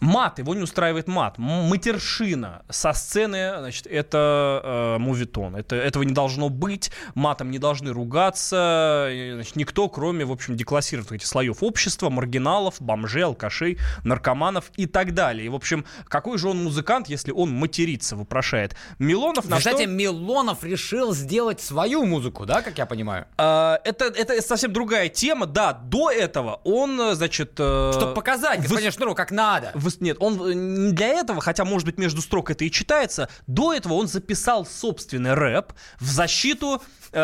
[0.00, 1.38] Мат, его не устраивает мат.
[1.38, 5.56] Матершина со сцены, значит, это э, мувитон.
[5.56, 6.92] Это, этого не должно быть.
[7.14, 9.08] Матом не должны ругаться.
[9.34, 15.14] Значит, никто, кроме, в общем, деклассированных этих слоев общества, маргиналов, бомжей, алкашей, наркоманов и так
[15.14, 15.46] далее.
[15.46, 18.76] И, в общем, какой же он музыкант, если он матерится, вопрошает.
[19.00, 19.90] Милонов на Кстати, что...
[19.90, 23.26] Милонов решил сделать свою музыку, да, как я понимаю?
[23.36, 25.46] Э, это, это совсем другая тема.
[25.46, 27.54] Да, до этого он, значит...
[27.58, 28.92] Э, Чтобы показать, господин вы...
[28.92, 32.64] Шнуров, как надо нет, он э, не для этого, хотя, может быть, между строк это
[32.64, 37.18] и читается, до этого он записал собственный рэп в защиту э,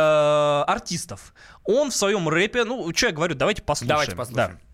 [0.66, 1.34] артистов.
[1.64, 3.88] Он в своем рэпе, ну, что я говорю, давайте послушаем.
[3.88, 4.58] Давайте послушаем.
[4.58, 4.73] Да.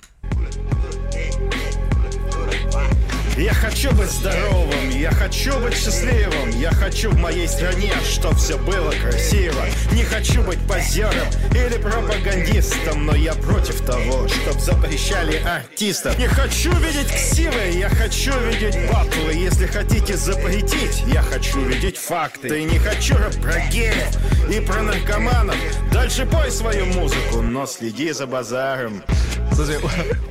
[3.41, 6.51] Я хочу быть здоровым, я хочу быть счастливым.
[6.51, 9.65] Я хочу в моей стране, чтоб все было красиво.
[9.93, 16.19] Не хочу быть позером или пропагандистом Но я против того, чтоб запрещали артистов.
[16.19, 19.33] Не хочу видеть ксивы, я хочу видеть батлы.
[19.33, 22.61] Если хотите запретить, я хочу видеть факты.
[22.61, 24.19] И не хочу про геев
[24.51, 25.57] и про наркоманов.
[25.91, 29.03] Дальше пой свою музыку, но следи за базаром.
[29.55, 29.79] Слушай,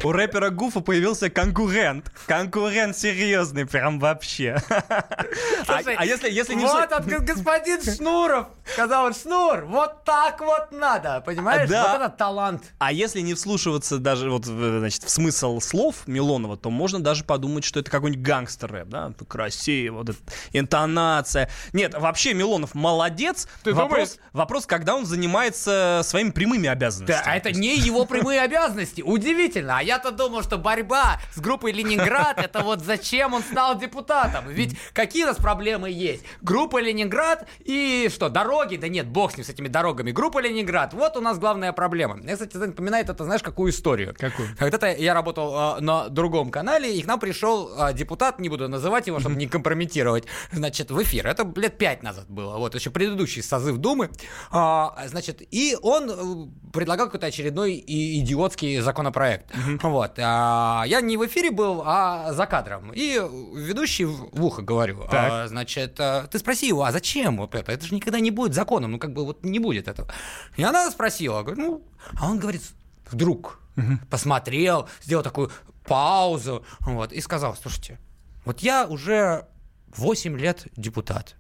[0.04, 2.12] у, у рэпера Гуфа появился конкурент.
[2.26, 4.58] Конкурент серьезный, прям вообще.
[5.66, 6.66] Слушай, а, а если, если не...
[6.66, 11.70] Вот от господин Шнуров сказал, Шнур, вот так вот надо, понимаешь?
[11.70, 11.94] Да.
[11.94, 12.64] Вот это талант.
[12.80, 17.64] А если не вслушиваться даже вот, значит, в смысл слов Милонова, то можно даже подумать,
[17.64, 19.14] что это какой-нибудь гангстер-рэп, да?
[19.28, 20.20] Красиво, вот эта
[20.54, 21.50] интонация.
[21.74, 23.48] Нет, вообще Милонов молодец.
[23.64, 24.32] Ты вопрос, думаешь?
[24.34, 27.24] вопрос, когда он занимается своими прямыми обязанностями.
[27.24, 29.02] Да, а это не его прямые обязанности.
[29.02, 29.78] Удивительно.
[29.80, 34.48] А я-то думал, что борьба с группой Ленинград, это вот зачем он стал депутатом.
[34.48, 36.24] Ведь какие у нас проблемы есть?
[36.42, 38.78] Группа Ленинград и что, дороги?
[38.78, 40.12] Да нет, бог с ним, с этими дорогами.
[40.12, 42.20] Группа Ленинград, вот у нас главная проблема.
[42.24, 44.16] Я, кстати, напоминает это, знаешь, какую историю?
[44.18, 44.50] Какую?
[44.60, 48.68] Когда-то я работал э, на другом канале, и к нам пришел э, депутат, не буду
[48.68, 51.28] называть его, чтобы не компрометировать, значит, в эфир.
[51.28, 54.10] Это лет пять назад было, вот, еще предыдущий созыв Думы.
[54.52, 59.50] Э, значит, и он э, предлагал какой-то очередной идиотский законопроект.
[59.52, 59.90] Mm-hmm.
[59.90, 60.20] Вот.
[60.20, 62.92] А, я не в эфире был, а за кадром.
[62.94, 63.20] И
[63.56, 65.06] ведущий в ухо говорю.
[65.12, 67.72] А, значит, а, ты спроси его, а зачем вот это?
[67.72, 68.92] Это же никогда не будет законом.
[68.92, 70.10] Ну, как бы вот не будет этого.
[70.58, 71.44] И она спросила.
[71.44, 71.88] Говорю, ну,
[72.20, 72.64] а он говорит,
[73.10, 74.08] вдруг mm-hmm.
[74.10, 75.52] посмотрел, сделал такую
[75.86, 76.64] паузу.
[76.82, 78.00] Вот, и сказал, слушайте,
[78.46, 79.48] вот я уже
[79.96, 81.36] 8 лет депутат.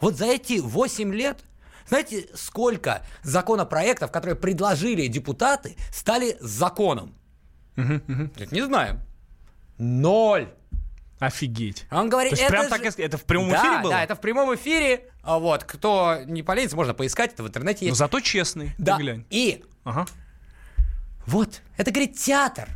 [0.00, 1.44] Вот за эти 8 лет
[1.88, 7.14] знаете, сколько законопроектов, которые предложили депутаты, стали законом?
[7.76, 9.00] Угу, Не знаем.
[9.78, 10.48] Ноль.
[11.18, 11.86] Офигеть.
[11.90, 12.70] Он говорит, это прям же...
[12.70, 13.92] так, это в прямом да, эфире было?
[13.92, 15.04] Да, это в прямом эфире.
[15.22, 17.90] А вот, кто не поленится, можно поискать, это в интернете есть.
[17.90, 18.96] Но зато честный, да.
[18.96, 19.24] глянь.
[19.30, 20.06] И ага.
[21.26, 22.68] вот, это, говорит, театр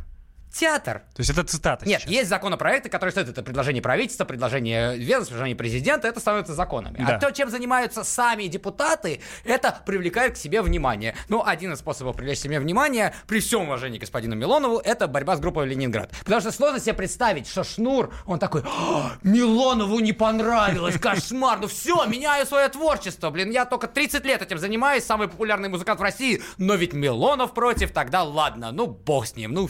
[0.53, 1.01] театр.
[1.15, 2.11] То есть это цитата Нет, сейчас.
[2.11, 7.01] есть законопроекты, которые стоят, это предложение правительства, предложение ведомства, предложение президента, это становится законами.
[7.01, 7.15] А да.
[7.15, 11.15] А то, чем занимаются сами депутаты, это привлекает к себе внимание.
[11.27, 15.07] Ну, один из способов привлечь к себе внимание, при всем уважении к господину Милонову, это
[15.07, 16.11] борьба с группой Ленинград.
[16.19, 21.67] Потому что сложно себе представить, что Шнур, он такой, «А, Милонову не понравилось, кошмар, ну
[21.67, 26.03] все, меняю свое творчество, блин, я только 30 лет этим занимаюсь, самый популярный музыкант в
[26.03, 29.69] России, но ведь Милонов против, тогда ладно, ну бог с ним, ну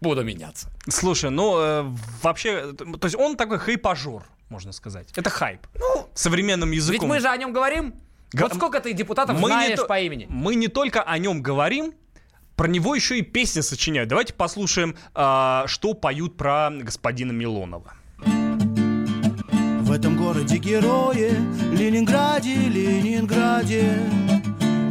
[0.00, 0.68] буду меняться.
[0.88, 5.08] Слушай, ну э, вообще, то есть он такой хайпажор, можно сказать.
[5.16, 5.66] Это хайп.
[5.74, 7.00] Ну, современным языком.
[7.00, 7.94] Ведь мы же о нем говорим.
[8.32, 10.26] Г- вот сколько ты депутатов мы знаешь то, по имени?
[10.28, 11.94] Мы не только о нем говорим,
[12.56, 14.08] про него еще и песни сочиняют.
[14.08, 17.94] Давайте послушаем, э, что поют про господина Милонова.
[19.80, 21.30] В этом городе герои,
[21.74, 23.96] Ленинграде, Ленинграде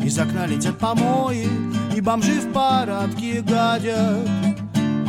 [0.04, 1.48] Из окна летят помои,
[1.96, 4.46] и бомжи в парадке гадят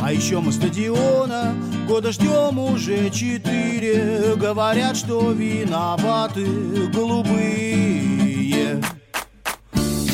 [0.01, 1.55] а еще мы стадиона
[1.87, 4.35] года ждем уже четыре.
[4.35, 6.45] Говорят, что виноваты
[6.93, 8.81] голубые.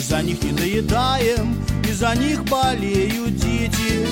[0.08, 4.08] За них не доедаем, и за них болеют дети.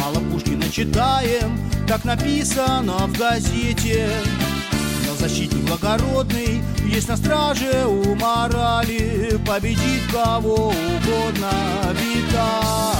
[0.00, 4.08] Мало Пушкина читаем, так написано в газете.
[5.06, 9.38] Но защитник благородный есть на страже у морали.
[9.46, 11.52] Победить кого угодно
[11.92, 12.93] Виталий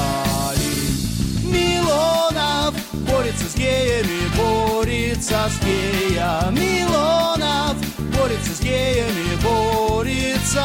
[1.95, 6.59] Милонов борется с геями, борется с геями.
[6.59, 7.77] Милонов
[8.17, 10.65] борется с геями, борется.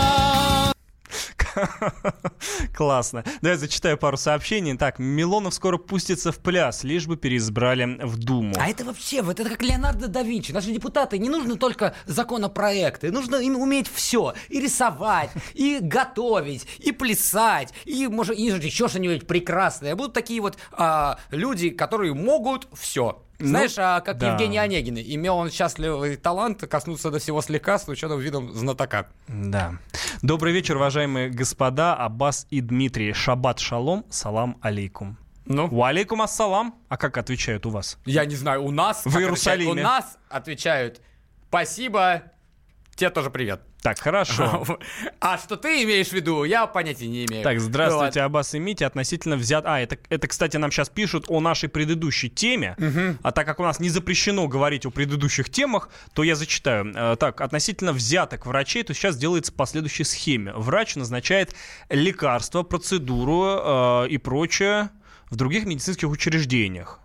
[2.75, 3.23] Классно.
[3.41, 4.77] Давай зачитаю пару сообщений.
[4.77, 8.55] Так, Милонов скоро пустится в пляс, лишь бы переизбрали в Думу.
[8.57, 10.51] А это вообще, вот это как Леонардо да Винчи.
[10.51, 14.33] Наши депутаты, не нужно только законопроекты, нужно им уметь все.
[14.49, 19.95] И рисовать, и готовить, и плясать, и, может, и еще что-нибудь прекрасное.
[19.95, 23.23] Будут такие вот а, люди, которые могут все.
[23.39, 24.33] Ну, Знаешь, ну, а как да.
[24.33, 29.07] Евгений Онегин, имел он счастливый талант коснуться до всего слегка с учетом видом знатока.
[29.27, 29.75] Да.
[30.21, 33.13] Добрый вечер, уважаемые господа, Аббас и Дмитрий.
[33.13, 35.17] Шаббат шалом, салам алейкум.
[35.45, 35.69] Ну?
[35.71, 36.75] У алейкум ассалам.
[36.89, 37.97] А как отвечают у вас?
[38.05, 39.05] Я не знаю, у нас...
[39.05, 39.71] В Иерусалиме.
[39.71, 41.01] У нас отвечают
[41.49, 42.23] спасибо,
[42.99, 43.61] тебе тоже привет.
[43.81, 44.65] Так, хорошо.
[45.21, 47.43] А что ты имеешь в виду, я понятия не имею.
[47.43, 48.87] Так, здравствуйте, Аббас и Митя.
[48.87, 49.65] Относительно взят...
[49.65, 52.75] А, это, это, кстати, нам сейчас пишут о нашей предыдущей теме.
[52.77, 53.17] Угу.
[53.23, 56.93] А так как у нас не запрещено говорить о предыдущих темах, то я зачитаю.
[56.95, 60.53] Э, так, относительно взяток врачей, то сейчас делается по следующей схеме.
[60.53, 61.55] Врач назначает
[61.89, 64.89] лекарства, процедуру э, и прочее
[65.29, 66.99] в других медицинских учреждениях.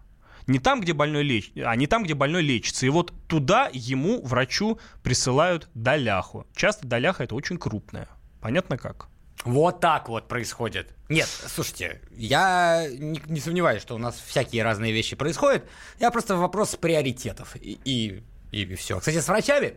[0.46, 1.52] Не там, где больной леч...
[1.64, 2.86] а не там, где больной лечится.
[2.86, 6.46] И вот туда ему, врачу, присылают доляху.
[6.54, 8.08] Часто доляха это очень крупная.
[8.40, 9.08] Понятно как?
[9.44, 10.94] Вот так вот происходит.
[11.08, 15.64] Нет, слушайте, я не, не сомневаюсь, что у нас всякие разные вещи происходят.
[16.00, 17.56] Я просто вопрос приоритетов.
[17.56, 18.98] И, и, и все.
[18.98, 19.76] Кстати, с врачами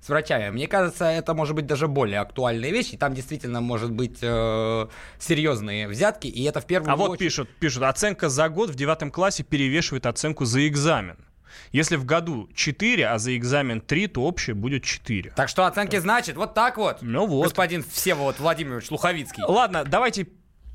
[0.00, 0.50] с врачами.
[0.50, 4.86] Мне кажется, это может быть даже более актуальная вещь, и там действительно может быть э,
[5.18, 7.06] серьезные взятки, и это в первую а очередь...
[7.06, 11.16] А вот пишут, пишут, оценка за год в девятом классе перевешивает оценку за экзамен.
[11.72, 15.32] Если в году 4, а за экзамен 3, то общее будет 4.
[15.36, 16.02] Так что оценки так.
[16.02, 17.44] значит вот так вот, ну вот.
[17.44, 19.42] господин Всеволод Владимирович Луховицкий.
[19.46, 20.28] Ладно, давайте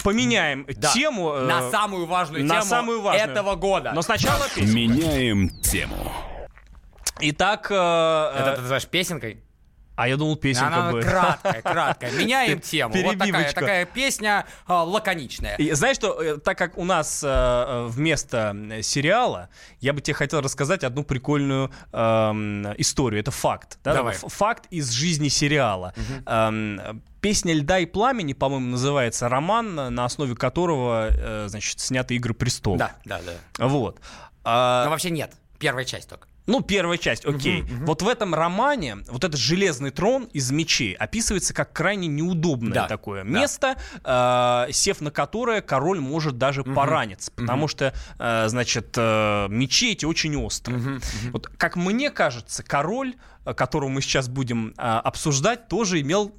[0.03, 0.91] поменяем да.
[0.91, 1.33] тему.
[1.33, 3.31] Э, на самую важную на тему самую важную.
[3.31, 3.93] этого года.
[3.95, 4.45] Но сначала.
[4.57, 6.11] Меняем тему.
[7.19, 7.67] Итак...
[7.69, 7.73] Э,
[8.35, 9.43] Это э, ты называешь песенкой?
[9.95, 11.05] А я думал, песенка Она будет.
[11.05, 12.11] краткая, краткая.
[12.17, 12.95] Меняем тему.
[13.03, 15.55] Вот такая, такая песня э, лаконичная.
[15.57, 20.41] И, знаешь что, э, так как у нас э, вместо сериала, я бы тебе хотел
[20.41, 21.97] рассказать одну прикольную э,
[22.77, 23.21] историю.
[23.21, 23.77] Это факт.
[23.83, 23.93] Да?
[23.93, 24.15] Давай.
[24.15, 25.93] Факт из жизни сериала.
[25.95, 26.23] Угу.
[26.25, 32.33] Э, Песня льда и пламени, по-моему, называется роман, на основе которого, э, значит, сняты Игры
[32.33, 32.79] престолов.
[32.79, 33.67] Да, да, да.
[33.67, 34.01] Вот.
[34.43, 34.83] А...
[34.83, 35.31] Но вообще нет.
[35.57, 36.27] Первая часть только.
[36.45, 37.62] Ну, первая часть, окей.
[37.62, 37.86] Угу, угу.
[37.86, 42.88] Вот в этом романе вот этот железный трон из мечей описывается как крайне неудобное да,
[42.88, 44.67] такое место, да.
[44.69, 47.67] э, сев на которое король может даже угу, пораниться, потому угу.
[47.69, 50.79] что, э, значит, э, мечи эти очень острые.
[50.79, 51.01] Угу, угу.
[51.32, 56.32] Вот, как мне кажется, король которую мы сейчас будем а, обсуждать, тоже имел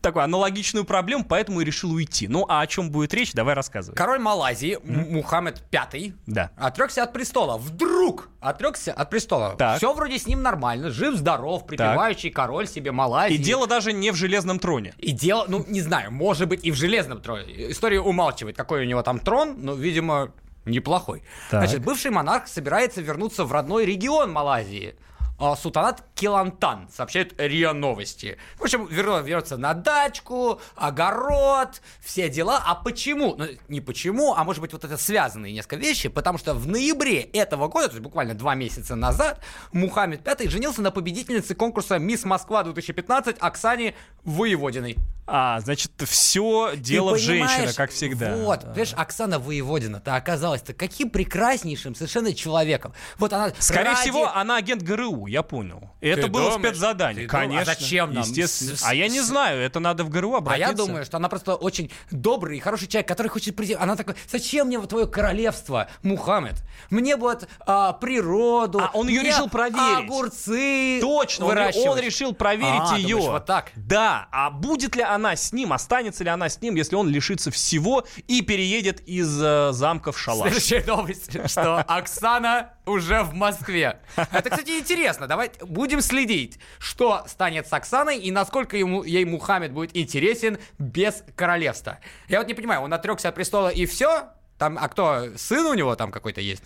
[0.00, 2.28] такую аналогичную проблему, поэтому и решил уйти.
[2.28, 3.94] Ну, а о чем будет речь, давай рассказывай.
[3.94, 5.10] Король Малайзии, mm.
[5.10, 6.50] Мухаммед V, да.
[6.56, 7.56] отрекся от престола.
[7.56, 9.54] Вдруг отрекся от престола.
[9.56, 9.78] Так.
[9.78, 12.36] Все вроде с ним нормально, жив-здоров, припевающий так.
[12.36, 13.36] король себе Малайзии.
[13.36, 14.94] И дело даже не в железном троне.
[14.98, 17.70] И дело, ну, не знаю, может быть и в железном троне.
[17.70, 20.32] История умалчивает, какой у него там трон, но, видимо,
[20.64, 21.22] неплохой.
[21.50, 21.62] Так.
[21.62, 24.96] Значит, бывший монарх собирается вернуться в родной регион Малайзии.
[25.36, 28.38] А, Султанат Килантан, сообщают РИА Новости.
[28.56, 32.62] В общем, вернется на дачку, огород, все дела.
[32.64, 33.34] А почему?
[33.36, 37.20] Ну, не почему, а может быть вот это связанные несколько вещи, потому что в ноябре
[37.20, 39.40] этого года, то есть буквально два месяца назад,
[39.72, 44.96] Мухаммед V женился на победительнице конкурса «Мисс Москва 2015» Оксане Воеводиной.
[45.26, 48.36] А, значит, все дело в женщине, как всегда.
[48.36, 48.66] Вот, да.
[48.68, 52.92] понимаешь, Оксана Воеводина-то оказалась-то каким прекраснейшим совершенно человеком.
[53.16, 53.52] Вот она...
[53.58, 54.00] Скорее ради...
[54.00, 55.90] всего, она агент ГРУ, я понял.
[56.00, 56.74] Это ты было думаешь?
[56.74, 57.60] спецзадание, ты конечно.
[57.60, 58.22] А зачем нам?
[58.22, 58.76] Естественно.
[58.82, 60.68] А я не знаю, это надо в ГРУ обратиться.
[60.68, 63.74] А я думаю, что она просто очень добрый и хороший человек, который хочет прийти.
[63.74, 66.62] Она такая, зачем мне вот твое королевство, Мухаммед?
[66.90, 68.80] Мне вот а, природу.
[68.80, 70.04] А он ее решил проверить.
[70.04, 73.16] Огурцы Точно, он, он решил проверить а, ее.
[73.16, 73.72] Думаешь, вот так?
[73.76, 77.50] Да, а будет ли она с ним, останется ли она с ним, если он лишится
[77.50, 80.50] всего и переедет из э, замка в шалаш.
[80.50, 84.00] Следующая новость, что Оксана уже в Москве.
[84.16, 85.26] Это, кстати, интересно.
[85.26, 91.24] Давайте будем следить, что станет с Оксаной и насколько ему, ей Мухаммед будет интересен без
[91.36, 91.98] королевства.
[92.28, 94.28] Я вот не понимаю, он отрекся от престола и все?
[94.58, 96.62] Там, а кто, сын у него там какой-то есть?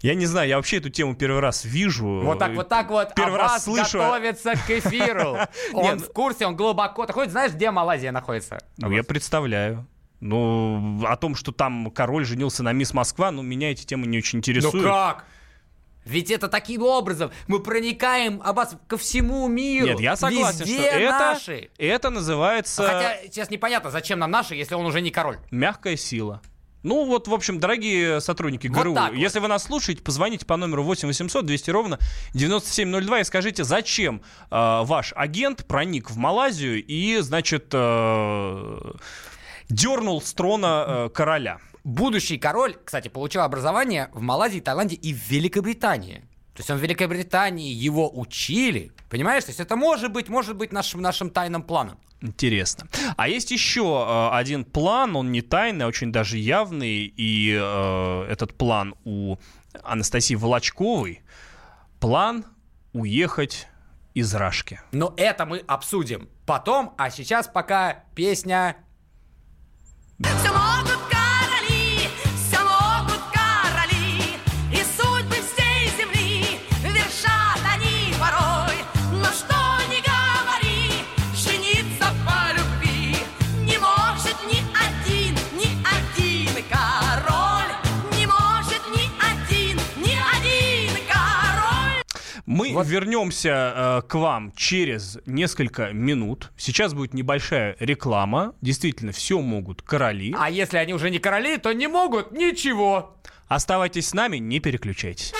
[0.00, 2.22] Я не знаю, я вообще эту тему первый раз вижу.
[2.24, 3.98] Вот так вот так вот первый Аббас раз слышу.
[3.98, 5.38] готовится к эфиру.
[5.72, 7.06] Он в курсе, он глубоко.
[7.06, 8.58] Ты хоть знаешь, где Малайзия находится?
[8.78, 9.86] Ну, я представляю.
[10.18, 14.18] Ну, о том, что там король женился на мисс Москва, ну, меня эти темы не
[14.18, 14.84] очень интересуют.
[14.84, 15.24] Ну как?
[16.04, 19.86] Ведь это таким образом мы проникаем, Аббас, ко всему миру.
[19.86, 21.70] Нет, я согласен, Везде что это, наши.
[21.78, 22.82] это называется...
[22.82, 25.38] Хотя сейчас непонятно, зачем нам наши, если он уже не король.
[25.50, 26.42] Мягкая сила.
[26.82, 30.82] Ну вот, в общем, дорогие сотрудники ГРУ, вот если вы нас слушаете, позвоните по номеру
[30.82, 31.98] 8 800 200 ровно
[32.34, 38.92] 9702 и скажите, зачем э, ваш агент проник в Малайзию и, значит, э,
[39.74, 41.58] дернул с трона э, короля.
[41.84, 46.20] Будущий король, кстати, получил образование в Малайзии, Таиланде и в Великобритании.
[46.54, 49.44] То есть он в Великобритании его учили, понимаешь?
[49.44, 51.98] То есть это может быть, может быть нашим, нашим тайным планом.
[52.20, 52.86] Интересно.
[53.16, 58.26] А есть еще э, один план, он не тайный, а очень даже явный, и э,
[58.30, 59.38] этот план у
[59.82, 61.22] Анастасии Волочковой.
[61.98, 62.44] План
[62.92, 63.66] уехать
[64.14, 64.80] из Рашки.
[64.92, 68.76] Но это мы обсудим потом, а сейчас пока песня...
[70.22, 70.52] Все
[92.62, 92.86] Мы вот.
[92.86, 96.52] вернемся э, к вам через несколько минут.
[96.56, 98.54] Сейчас будет небольшая реклама.
[98.60, 100.34] Действительно, все могут короли.
[100.38, 103.16] А если они уже не короли, то не могут ничего.
[103.48, 105.32] Оставайтесь с нами, не переключайтесь.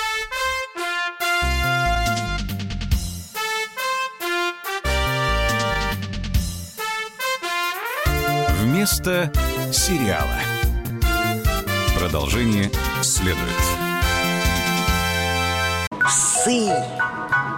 [8.61, 9.33] Вместо
[9.73, 10.41] сериала.
[11.97, 12.71] Продолжение
[13.01, 13.39] следует.
[16.05, 16.69] Псы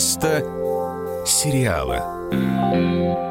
[0.00, 0.42] Вместо
[1.26, 3.29] сериала.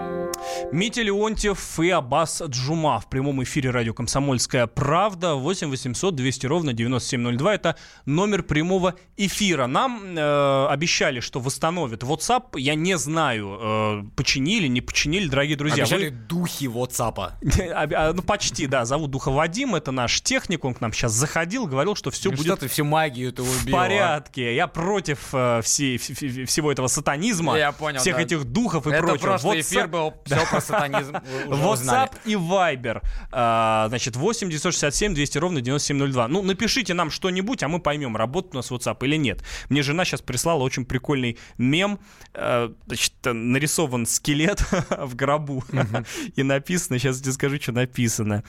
[0.72, 5.34] Митя Леонтьев и Аббас Джума в прямом эфире радио «Комсомольская правда».
[5.34, 7.55] 8 800 200 ровно 9702.
[7.55, 9.65] Это номер прямого эфира.
[9.65, 12.59] Нам э, обещали, что восстановят WhatsApp.
[12.59, 15.86] Я не знаю, э, починили, не починили, дорогие друзья.
[15.86, 16.15] Обещали Вы...
[16.15, 17.32] духи WhatsApp.
[17.80, 18.86] А, ну, почти, да.
[18.86, 19.74] Зовут Духа Вадим.
[19.74, 20.65] Это наш техник.
[20.65, 22.45] Он к нам сейчас заходил, говорил, что все ну, будет...
[22.45, 24.55] Что ты всю магию ты убил, В порядке.
[24.55, 27.57] Я против э, всей, всего этого сатанизма.
[27.57, 28.22] Я понял, Всех да.
[28.22, 29.26] этих духов и Это прочего.
[29.26, 29.61] прошлый WhatsApp...
[29.61, 31.16] эфир был все про сатанизм
[31.47, 33.01] WhatsApp и Viber.
[33.32, 36.28] А, значит, 8 967 200 ровно 9702.
[36.28, 39.43] Ну, напишите нам что-нибудь, а мы поймем, работает у нас WhatsApp или нет.
[39.70, 41.99] Мне жена сейчас прислала очень прикольный мем.
[42.34, 45.64] А, значит, нарисован скелет в гробу.
[46.36, 48.43] И написано, сейчас тебе скажу, что написано.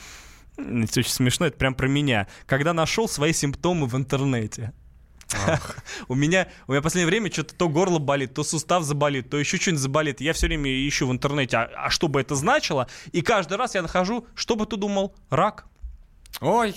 [0.57, 2.27] Это очень смешно, это прям про меня.
[2.47, 4.73] Когда нашел свои симптомы в интернете.
[6.09, 9.39] у меня у меня в последнее время что-то то горло болит, то сустав заболит, то
[9.39, 10.21] еще что-нибудь заболит.
[10.21, 12.89] Я все время ищу в интернете, а, а что бы это значило?
[13.13, 15.67] И каждый раз я нахожу, что бы ты думал, рак.
[16.41, 16.75] Ой,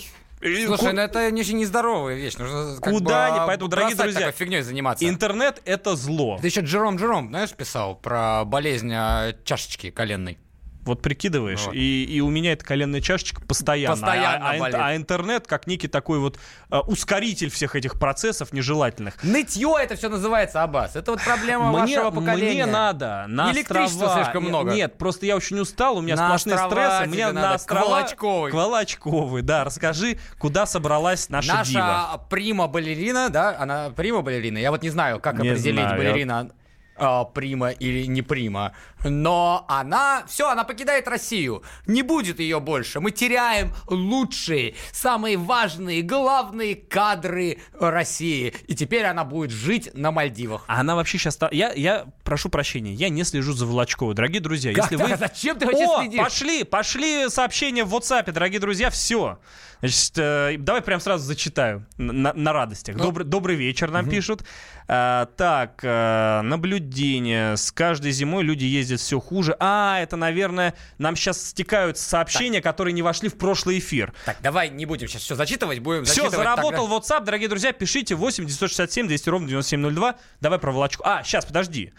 [0.66, 2.36] Слушай, ну это не, нездоровая вещь.
[2.36, 5.08] Нужно Куда бы, не, поэтому, дорогие друзья, фигней заниматься.
[5.08, 6.38] Интернет— это зло.
[6.40, 10.38] Ты еще Джером Джером, знаешь, писал про болезнь а, чашечки коленной.
[10.84, 11.74] Вот прикидываешь, вот.
[11.74, 13.96] И, и у меня эта коленная чашечка постоянно.
[13.96, 19.22] Постоянно а, а, а интернет как некий такой вот а, ускоритель всех этих процессов нежелательных.
[19.22, 20.94] Нытье это все называется, Аббас.
[20.96, 22.64] Это вот проблема мне, вашего поколения.
[22.64, 24.24] Мне надо на Электричества острова.
[24.24, 24.72] слишком много.
[24.72, 27.06] Нет, просто я очень устал, у меня на сплошные стрессы.
[27.06, 27.40] Мне надо.
[27.40, 27.84] на острова...
[27.84, 28.50] Квалачковый.
[28.50, 29.64] Квалачковый, да.
[29.64, 32.26] Расскажи, куда собралась наша, наша дива.
[32.28, 33.56] прима-балерина, да?
[33.58, 34.58] Она прима-балерина.
[34.58, 36.50] Я вот не знаю, как не определить знаю, балерина.
[36.50, 36.63] Я
[36.96, 38.72] э, прима или не прима.
[39.04, 41.62] Но она, все, она покидает Россию.
[41.86, 43.00] Не будет ее больше.
[43.00, 48.54] Мы теряем лучшие, самые важные, главные кадры России.
[48.66, 50.64] И теперь она будет жить на Мальдивах.
[50.66, 51.38] А она вообще сейчас...
[51.50, 54.14] Я, я прошу прощения, я не слежу за Волочковой.
[54.14, 55.16] Дорогие друзья, как если вы...
[55.16, 56.20] Зачем ты вообще О, следишь?
[56.20, 59.38] пошли, пошли сообщения в WhatsApp, дорогие друзья, все.
[59.84, 62.96] Значит, э, давай прям сразу зачитаю на, на радостях.
[62.96, 63.04] Ну.
[63.04, 64.12] Добрый, добрый вечер нам угу.
[64.12, 64.42] пишут.
[64.88, 67.58] А, так, а, наблюдение.
[67.58, 69.54] С каждой зимой люди ездят все хуже.
[69.60, 72.72] А, это, наверное, нам сейчас стекают сообщения, так.
[72.72, 74.14] которые не вошли в прошлый эфир.
[74.24, 77.18] Так, давай не будем сейчас все зачитывать, будем Все, заработал тогда...
[77.18, 80.16] WhatsApp, дорогие друзья, пишите 8 967 200 ровно 9702.
[80.40, 81.02] Давай про Волочку.
[81.04, 81.92] А, сейчас, подожди.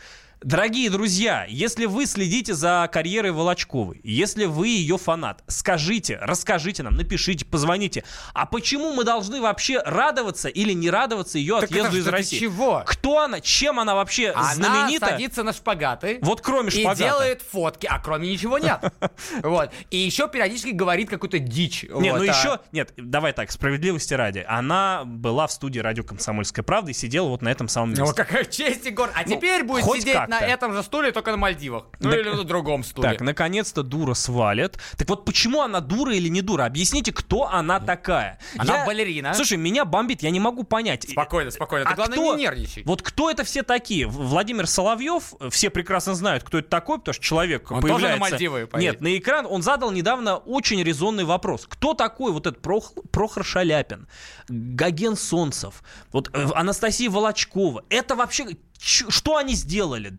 [0.45, 6.93] Дорогие друзья, если вы следите за карьерой Волочковой, если вы ее фанат, скажите, расскажите нам,
[6.93, 8.03] напишите, позвоните.
[8.35, 12.37] А почему мы должны вообще радоваться или не радоваться ее так отъезду из России?
[12.37, 12.83] Чего?
[12.85, 13.41] Кто она?
[13.41, 15.07] Чем она вообще она знаменита?
[15.07, 16.19] Она садится на шпагаты.
[16.21, 16.93] Вот кроме шпагата.
[16.93, 18.79] И делает фотки, а кроме ничего нет.
[19.41, 19.71] Вот.
[19.89, 21.85] И еще периодически говорит какую-то дичь.
[21.89, 22.59] Нет, ну еще...
[22.71, 24.45] Нет, давай так, справедливости ради.
[24.47, 28.03] Она была в студии радио «Комсомольская правда» и сидела вот на этом самом месте.
[28.05, 29.09] Ну, какая честь, Егор.
[29.15, 31.86] А ну, теперь будет сидеть на этом же стуле, только на Мальдивах.
[31.99, 33.09] Ну так, или на другом стуле.
[33.09, 34.77] Так, наконец-то дура свалят.
[34.97, 36.65] Так вот, почему она дура или не дура?
[36.65, 38.39] Объясните, кто она такая.
[38.57, 38.86] Она я...
[38.86, 39.33] балерина.
[39.33, 41.09] Слушай, меня бомбит, я не могу понять.
[41.09, 41.86] Спокойно, спокойно.
[41.86, 42.36] Ты, а главное, кто...
[42.36, 42.83] не нервничай.
[42.83, 44.07] Вот кто это все такие?
[44.07, 48.07] Владимир Соловьев, все прекрасно знают, кто это такой, потому что человек он появляется...
[48.07, 48.93] тоже на Мальдивы поедет.
[48.93, 51.65] Нет, на экран он задал недавно очень резонный вопрос.
[51.67, 52.93] Кто такой вот этот Прох...
[53.11, 54.07] Прохор Шаляпин,
[54.47, 57.83] Гоген Солнцев, вот э, Анастасия Волочкова?
[57.89, 58.45] Это вообще
[58.80, 60.17] что они сделали?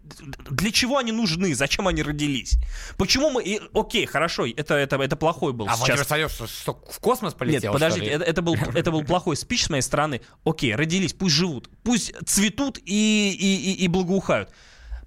[0.51, 1.55] Для чего они нужны?
[1.55, 2.59] Зачем они родились?
[2.97, 3.43] Почему мы...
[3.43, 6.09] И, окей, хорошо, это, это, это плохой был а сейчас.
[6.09, 9.65] Владимир что, что, в космос полетел, Нет, подождите, это, это, был, это был плохой спич
[9.65, 10.21] с моей стороны.
[10.45, 14.51] Окей, родились, пусть живут, пусть цветут и, и, и, и благоухают.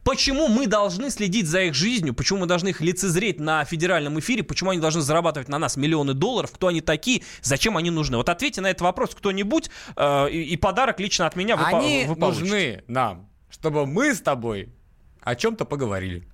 [0.04, 2.14] Почему мы должны следить за их жизнью?
[2.14, 4.44] Почему мы должны их лицезреть на федеральном эфире?
[4.44, 6.52] Почему они должны зарабатывать на нас миллионы долларов?
[6.52, 7.24] Кто они такие?
[7.42, 8.18] Зачем они нужны?
[8.18, 12.06] Вот ответьте на этот вопрос кто-нибудь, э, и, и подарок лично от меня вы, они
[12.08, 12.44] вы получите.
[12.44, 14.70] нужны нам чтобы мы с тобой
[15.22, 16.28] о чем-то поговорили.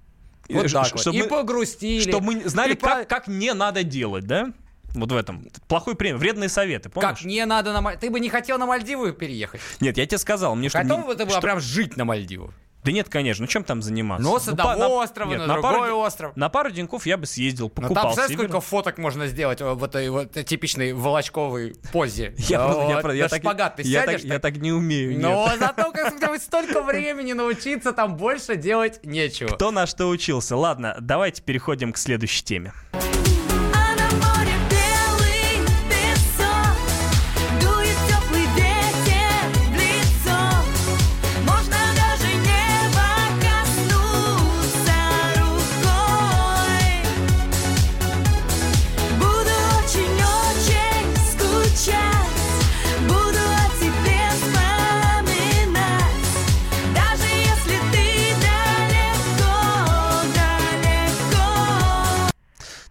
[0.50, 1.08] Вот так вот.
[1.08, 2.02] И погрустили.
[2.02, 3.06] Чтобы мы знали, и как, по...
[3.06, 4.54] как не надо делать, да?
[4.94, 5.48] Вот в этом.
[5.68, 6.18] Плохой пример.
[6.18, 7.20] Вредные советы, помнишь?
[7.20, 8.02] Как не надо на Мальдивы?
[8.02, 9.60] Ты бы не хотел на Мальдивы переехать?
[9.80, 10.56] Нет, я тебе сказал.
[10.56, 11.42] Мне Готов что, бы ты что...
[11.42, 12.54] прям жить на Мальдивах?
[12.86, 13.44] Да нет, конечно.
[13.44, 14.24] Ну чем там заниматься?
[14.24, 16.36] Ну, с одного ну, острова нет, на, на другой пару, остров.
[16.36, 17.72] На пару деньков я бы съездил.
[17.76, 22.36] Ну, там, знаешь, сколько фоток можно сделать в этой вот типичной волочковой позе?
[22.46, 25.20] Я, вот, я, я, так, шпагат ты я, сядешь, так, я так не умею.
[25.20, 29.48] Но зато как столько времени научиться, там больше делать нечего.
[29.48, 30.56] Кто на что учился?
[30.56, 32.74] Ладно, давайте переходим к следующей теме.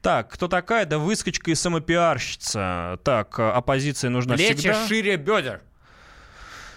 [0.05, 0.85] Так, кто такая?
[0.85, 2.99] Да выскочка и самопиарщица.
[3.05, 4.87] Так, оппозиция нужна Плечи всегда.
[4.87, 5.63] шире бедер.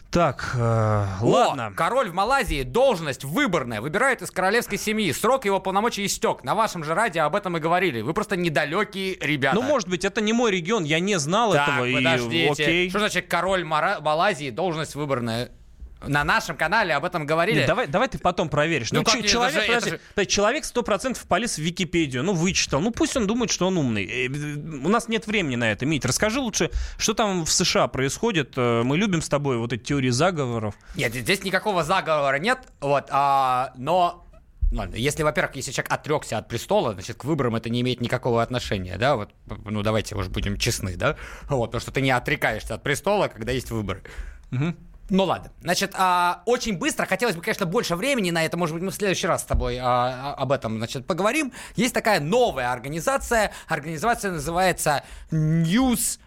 [0.10, 1.74] Так, э, О, ладно.
[1.76, 5.12] король в Малайзии, должность выборная, выбирает из королевской семьи.
[5.12, 6.46] Срок его полномочий истек.
[6.46, 8.00] На вашем же радио об этом и говорили.
[8.00, 9.56] Вы просто недалекие ребята.
[9.56, 11.92] Ну, может быть, это не мой регион, я не знал так, этого.
[11.98, 12.46] подождите.
[12.46, 12.90] И, окей.
[12.90, 15.52] Что значит король Мара- Малайзии, должность выборная?
[16.06, 17.60] На нашем канале об этом говорили.
[17.60, 18.92] Нет, давай, давай ты потом проверишь.
[18.92, 22.34] Ну, Ну, как человек, это же- это подожди, же- человек 100% полез в Википедию, ну,
[22.34, 22.82] вычитал.
[22.82, 24.06] Ну, пусть он думает, что он умный.
[24.06, 26.06] Э, У нас нет времени на это, Мить.
[26.06, 28.54] Расскажи лучше, что там в США происходит.
[28.58, 30.76] Э, Мы любим с тобой вот эти теории заговоров.
[30.96, 34.24] Нет, здесь никакого заговора нет, вот, а, но
[34.94, 38.98] если, во-первых, если человек отрекся от престола, значит, к выборам это не имеет никакого отношения,
[38.98, 39.32] да, вот,
[39.66, 41.16] ну, давайте уже будем честны, да,
[41.50, 44.04] вот, потому что ты не отрекаешься от престола, когда есть выборы.
[45.10, 45.52] Ну ладно.
[45.62, 48.96] Значит, а, очень быстро, хотелось бы, конечно, больше времени на это, может быть, мы в
[48.96, 51.54] следующий раз с тобой а, а, об этом, значит, поговорим.
[51.76, 56.20] Есть такая новая организация, организация называется News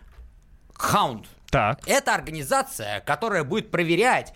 [0.79, 1.27] Hound.
[1.51, 1.81] Так.
[1.87, 4.33] Это организация, которая будет проверять,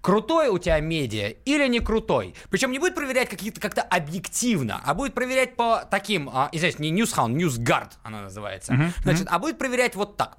[0.00, 2.34] крутой у тебя медиа или не крутой.
[2.50, 6.92] Причем не будет проверять какие-то как-то объективно, а будет проверять по таким, а, извиняюсь, не
[6.92, 8.74] Newshound, Newsguard она называется.
[8.74, 10.36] Мгм, Значит, а будет проверять вот так.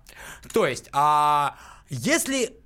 [0.54, 1.56] То есть, а,
[1.90, 2.60] если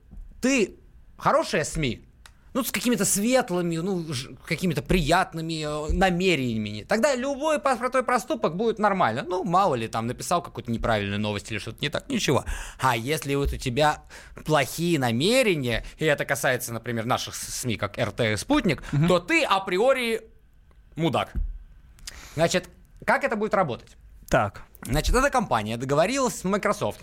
[0.44, 0.76] ты
[1.18, 2.06] хорошая СМИ,
[2.54, 4.06] ну, с какими-то светлыми, ну,
[4.46, 9.24] какими-то приятными э, намерениями, тогда любой простой проступок будет нормально.
[9.26, 12.44] Ну, мало ли, там, написал какую-то неправильную новость или что-то не так, ничего.
[12.78, 14.04] А если вот у тебя
[14.46, 20.24] плохие намерения, и это касается, например, наших СМИ, как РТ и Спутник, то ты априори
[20.98, 21.32] мудак.
[22.36, 22.70] Значит,
[23.06, 23.96] как это будет работать?
[24.34, 24.64] Так.
[24.82, 27.02] Значит, эта компания договорилась с Microsoft,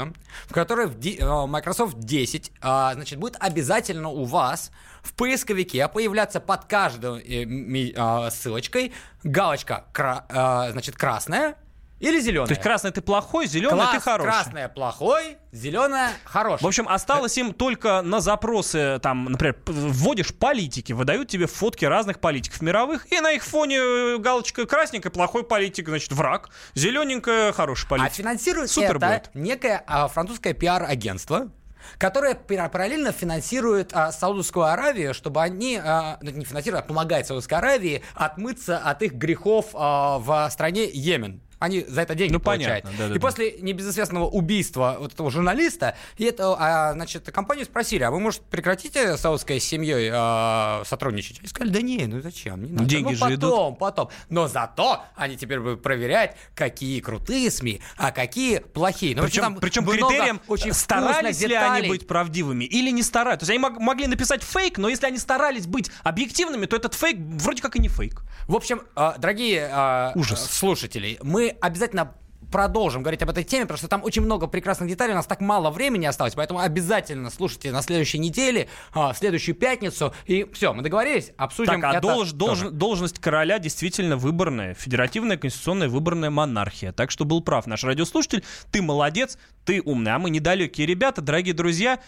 [0.49, 6.41] в которой в э, Microsoft 10, а, значит, будет обязательно у вас в поисковике появляться
[6.41, 11.55] под каждой э, а, ссылочкой галочка, а, значит, красная
[12.01, 12.47] или зеленая.
[12.47, 14.29] То есть красный ты плохой, зеленый Класс, ты хороший.
[14.31, 16.63] красная плохой, зеленая хороший.
[16.65, 22.19] В общем, осталось им только на запросы, там, например, вводишь политики, выдают тебе фотки разных
[22.19, 27.85] политиков мировых, и на их фоне э, галочка красненькая, плохой политик, значит, враг, зелененькая, хороший
[27.87, 28.13] А политик.
[28.15, 29.31] финансирует Супер это будет.
[29.35, 31.51] некое а, французское пиар-агентство,
[31.99, 37.27] которое пара- параллельно финансирует а, Саудовскую Аравию, чтобы они, а, ну, не финансируют, а помогает
[37.27, 41.41] Саудовской Аравии отмыться от их грехов а, в стране Йемен.
[41.61, 42.83] Они за это деньги Ну, получают.
[42.85, 43.17] понятно, да-да-да.
[43.17, 48.19] и после небезызвестного убийства вот этого журналиста, и это, а, значит, компанию спросили, а вы,
[48.19, 51.39] может, прекратите с саудской семьей а, сотрудничать?
[51.43, 52.65] И сказали, да не, ну зачем?
[52.65, 52.85] Не надо.
[52.87, 53.35] Деньги ну, же потом,
[53.69, 53.79] идут.
[53.79, 54.09] потом.
[54.31, 59.15] Но зато они теперь будут проверять, какие крутые СМИ, а какие плохие.
[59.15, 63.41] Ну, Причем, причем критерием, очень старались ли они быть правдивыми или не старались.
[63.41, 66.95] То есть они мог- могли написать фейк, но если они старались быть объективными, то этот
[66.95, 68.23] фейк вроде как и не фейк.
[68.49, 70.51] В общем, э, дорогие э, Ужас.
[70.51, 72.15] слушатели, мы обязательно
[72.51, 75.41] продолжим говорить об этой теме, потому что там очень много прекрасных деталей, у нас так
[75.41, 80.73] мало времени осталось, поэтому обязательно слушайте на следующей неделе, э, в следующую пятницу, и все,
[80.73, 84.75] мы договорились, обсудим Так, а это долж- долж- должность короля действительно выборная.
[84.75, 86.93] Федеративная конституционная выборная монархия.
[86.93, 88.45] Так что был прав наш радиослушатель.
[88.73, 90.13] Ты молодец, ты умный.
[90.13, 92.01] А мы недалекие ребята, дорогие друзья.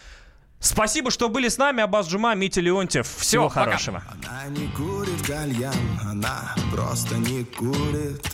[0.59, 1.83] Спасибо, что были с нами.
[1.83, 3.09] Абаз Джума, Митя Леонтьев.
[3.17, 3.65] Всего пока.
[3.65, 4.03] хорошего.
[4.13, 5.75] Она не курит кальян,
[6.05, 8.25] она просто не курит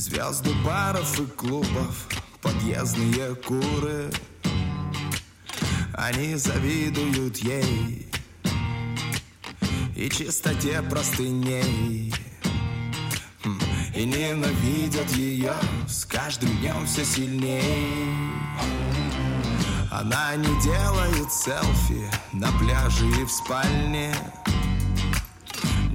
[0.00, 2.08] Звезды баров и клубов,
[2.40, 4.10] подъездные куры.
[5.92, 8.08] Они завидуют ей
[9.94, 12.14] и чистоте простыней.
[13.44, 13.60] М,
[13.94, 15.52] И ненавидят ее
[15.86, 18.08] с каждым днем все сильней.
[19.90, 24.14] Она не делает селфи на пляже и в спальне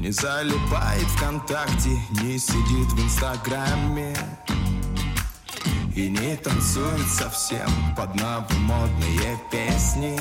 [0.06, 4.16] Не залипает ВКонтакте, не сидит в Инстаграме.
[5.96, 10.16] И не танцует совсем под новомодные песни.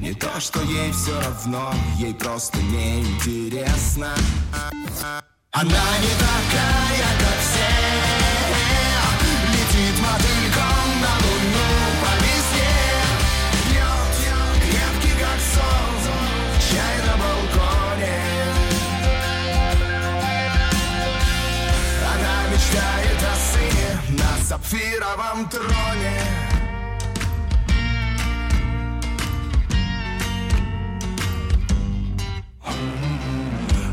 [0.00, 4.14] Не то, что ей все равно, ей просто неинтересно.
[5.50, 7.17] Она не такая,
[24.58, 26.22] сапфировом троне.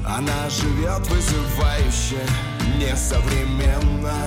[0.07, 2.25] Она живет вызывающе,
[2.77, 4.25] несовременно.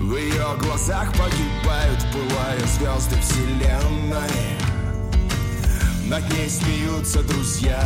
[0.00, 4.30] В ее глазах погибают, пылая звезды вселенной.
[6.06, 7.80] Над ней смеются друзья.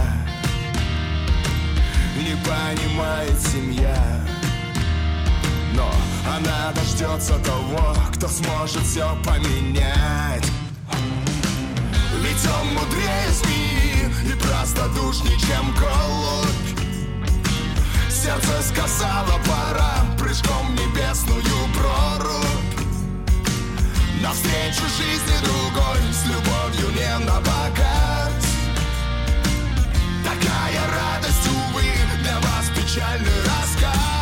[2.16, 4.22] Не понимает семья
[5.74, 5.90] Но
[6.26, 10.46] она дождется того, кто сможет все поменять.
[12.22, 16.72] Ведь он мудрее змеи и простодушней, чем голубь
[18.22, 21.42] Сердце сказала пора прыжком в небесную
[21.74, 22.46] прорубь.
[24.22, 28.32] Навстречу жизни другой с любовью не на показ.
[30.24, 31.82] Такая радость, увы,
[32.22, 34.21] для вас печальный рассказ